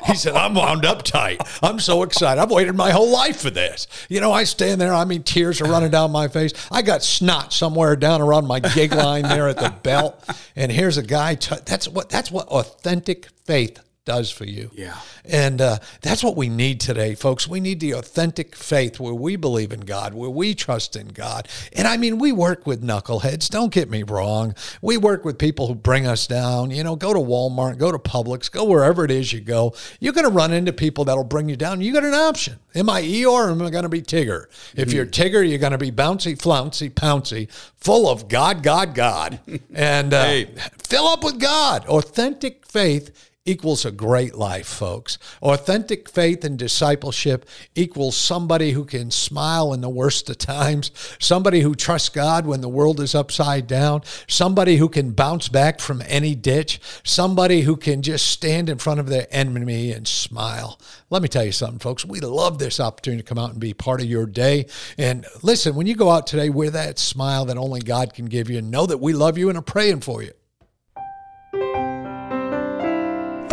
he 0.08 0.16
said, 0.16 0.34
I'm 0.34 0.56
wound 0.56 0.84
up 0.84 1.04
tight. 1.04 1.42
I'm 1.62 1.80
so 1.80 2.02
excited. 2.02 2.42
I've 2.42 2.50
waited 2.50 2.74
my 2.74 2.90
whole 2.90 3.12
life 3.12 3.40
for 3.42 3.52
this. 3.52 3.86
You 4.10 4.20
know, 4.20 4.32
I 4.32 4.46
stand 4.46 4.82
there, 4.82 4.94
I 4.94 5.06
mean, 5.06 5.22
tears 5.22 5.62
are 5.62 5.66
running 5.66 5.92
down 5.92 6.12
my 6.12 6.28
face. 6.28 6.54
I 6.72 6.82
got 6.82 7.04
snot 7.04 7.54
somewhere 7.54 7.96
down 7.96 8.20
around 8.20 8.48
my 8.48 8.60
gig 8.60 8.94
line 8.94 9.24
there 9.24 9.48
at 9.48 9.58
the 9.58 9.76
belt. 9.84 10.28
And 10.56 10.72
here's 10.72 10.98
a 10.98 11.04
guy, 11.04 11.36
t- 11.36 11.56
that's 11.66 11.88
what 11.88 12.10
that's 12.10 12.32
what 12.32 12.48
authentic 12.48 13.28
faith 13.46 13.80
does 14.06 14.30
for 14.30 14.46
you. 14.46 14.70
Yeah. 14.74 14.98
And 15.26 15.62
uh, 15.62 15.78
that's 16.02 16.24
what 16.24 16.36
we 16.36 16.50
need 16.50 16.82
today, 16.82 17.16
folks. 17.16 17.48
We 17.48 17.60
need 17.60 17.80
the 17.80 17.92
authentic 17.92 18.56
faith 18.56 19.00
where 19.00 19.14
we 19.14 19.36
believe 19.36 19.72
in 19.72 19.82
God, 19.82 20.14
where 20.14 20.30
we 20.30 20.54
trust 20.54 20.96
in 20.96 21.08
God. 21.08 21.48
And 21.72 21.88
I 21.88 21.98
mean, 21.98 22.18
we 22.18 22.32
work 22.32 22.68
with 22.68 22.84
knuckleheads. 22.84 23.50
Don't 23.50 23.74
get 23.74 23.90
me 23.90 24.04
wrong. 24.04 24.56
We 24.82 24.98
work 24.98 25.24
with 25.24 25.38
people 25.38 25.68
who 25.68 25.76
bring 25.76 26.06
us 26.06 26.28
down. 26.28 26.72
You 26.72 26.84
know, 26.84 26.96
go 26.96 27.14
to 27.14 27.20
Walmart, 27.20 27.78
go 27.78 27.92
to 27.92 28.00
Publix, 28.00 28.52
go 28.52 28.66
wherever 28.66 29.06
it 29.06 29.12
is 29.12 29.32
you 29.32 29.40
go. 29.40 29.74
You're 30.00 30.14
going 30.14 30.28
to 30.28 30.34
run 30.34 30.52
into 30.52 30.74
people 30.74 31.06
that'll 31.06 31.24
bring 31.24 31.48
you 31.48 31.56
down. 31.56 31.80
You 31.80 31.94
got 31.94 32.04
an 32.04 32.14
option. 32.14 32.60
Am 32.76 32.90
I 32.90 33.04
Eeyore 33.04 33.48
or 33.48 33.52
am 33.52 33.62
I 33.62 33.70
going 33.70 33.84
to 33.84 33.90
be 33.90 34.02
Tigger? 34.02 34.46
If 34.76 34.92
you're 34.92 35.06
Tigger, 35.06 35.48
you're 35.48 35.60
going 35.60 35.72
to 35.72 35.78
be 35.78 35.92
bouncy, 35.92 36.40
flouncy, 36.40 36.90
pouncy, 36.90 37.50
full 37.78 38.10
of 38.10 38.28
God, 38.28 38.64
God, 38.64 38.96
God. 38.96 39.40
And 39.74 40.14
uh, 40.14 40.24
hey. 40.24 40.56
fill 40.78 41.08
up 41.08 41.24
with 41.24 41.40
God. 41.40 41.86
Authentic 41.88 42.66
faith 42.66 43.33
equals 43.46 43.84
a 43.84 43.92
great 43.92 44.36
life, 44.36 44.68
folks. 44.68 45.18
Authentic 45.42 46.08
faith 46.08 46.46
and 46.46 46.58
discipleship 46.58 47.46
equals 47.76 48.16
somebody 48.16 48.72
who 48.72 48.86
can 48.86 49.12
smile 49.12 49.74
in 49.74 49.82
the 49.82 49.90
worst 49.90 50.30
of 50.30 50.38
times, 50.38 50.92
somebody 51.20 51.60
who 51.60 51.76
trusts 51.76 52.08
God 52.08 52.46
when 52.46 52.62
the 52.62 52.70
world 52.70 53.02
is 53.02 53.14
upside 53.14 53.68
down, 53.68 54.02
somebody 54.30 54.78
who 54.78 54.88
can 54.88 55.12
bounce 55.12 55.50
back 55.50 55.82
from 55.82 56.02
any 56.08 56.36
ditch, 56.36 56.80
somebody 57.04 57.62
who 57.62 57.76
can 57.76 58.02
just 58.02 58.30
stand 58.30 58.70
in 58.70 58.78
front 58.78 59.02
of 59.02 59.08
their 59.08 59.28
enemy 59.30 59.92
and 59.92 60.08
smile. 60.08 60.80
Let 61.10 61.22
me 61.22 61.28
tell 61.28 61.44
you 61.44 61.52
something, 61.52 61.80
folks. 61.80 62.06
We 62.06 62.22
love 62.22 62.60
this 62.60 62.80
opportunity 62.80 63.24
to 63.24 63.28
come 63.28 63.40
out 63.40 63.52
and 63.52 63.60
be 63.60 63.74
part 63.74 64.00
of 64.00 64.08
your 64.08 64.26
day. 64.26 64.68
And 64.98 65.26
listen, 65.42 65.76
when 65.76 65.88
you 65.88 65.96
go 65.96 66.10
out 66.10 66.28
today, 66.28 66.50
wear 66.50 66.70
that 66.70 66.98
smile 66.98 67.44
that 67.46 67.58
only 67.58 67.82
God 67.82 68.14
can 68.14 68.28
give 68.28 68.50
you 68.50 68.60
and 68.60 68.72
know 68.72 68.86
that 68.86 69.00
we 69.00 69.12
love 69.12 69.38
you 69.38 69.50
and 69.50 69.58
are 69.58 69.62
praying 69.62 70.00
for 70.00 70.24
you. 70.24 70.32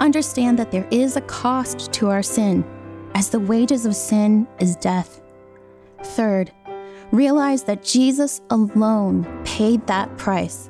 understand 0.00 0.58
that 0.58 0.72
there 0.72 0.88
is 0.90 1.16
a 1.16 1.20
cost 1.22 1.92
to 1.92 2.08
our 2.08 2.22
sin, 2.22 2.64
as 3.14 3.30
the 3.30 3.38
wages 3.38 3.86
of 3.86 3.94
sin 3.94 4.48
is 4.58 4.74
death. 4.76 5.20
Third, 6.02 6.50
realize 7.12 7.64
that 7.64 7.84
Jesus 7.84 8.40
alone 8.50 9.26
paid 9.44 9.86
that 9.86 10.16
price. 10.16 10.68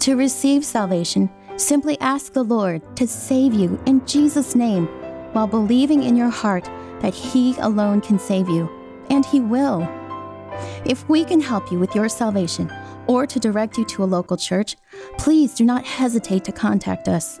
To 0.00 0.16
receive 0.16 0.64
salvation, 0.64 1.30
simply 1.56 1.98
ask 2.00 2.32
the 2.32 2.42
Lord 2.42 2.80
to 2.96 3.06
save 3.06 3.54
you 3.54 3.80
in 3.86 4.04
Jesus' 4.06 4.54
name 4.54 4.86
while 5.32 5.46
believing 5.46 6.02
in 6.02 6.16
your 6.16 6.30
heart 6.30 6.64
that 7.00 7.14
He 7.14 7.56
alone 7.58 8.00
can 8.00 8.18
save 8.18 8.48
you, 8.48 8.68
and 9.10 9.24
He 9.24 9.40
will. 9.40 9.88
If 10.84 11.08
we 11.08 11.24
can 11.24 11.40
help 11.40 11.70
you 11.72 11.78
with 11.78 11.94
your 11.94 12.08
salvation 12.08 12.70
or 13.06 13.26
to 13.26 13.40
direct 13.40 13.78
you 13.78 13.84
to 13.86 14.04
a 14.04 14.06
local 14.06 14.36
church, 14.36 14.76
please 15.18 15.54
do 15.54 15.64
not 15.64 15.84
hesitate 15.84 16.44
to 16.44 16.52
contact 16.52 17.08
us. 17.08 17.40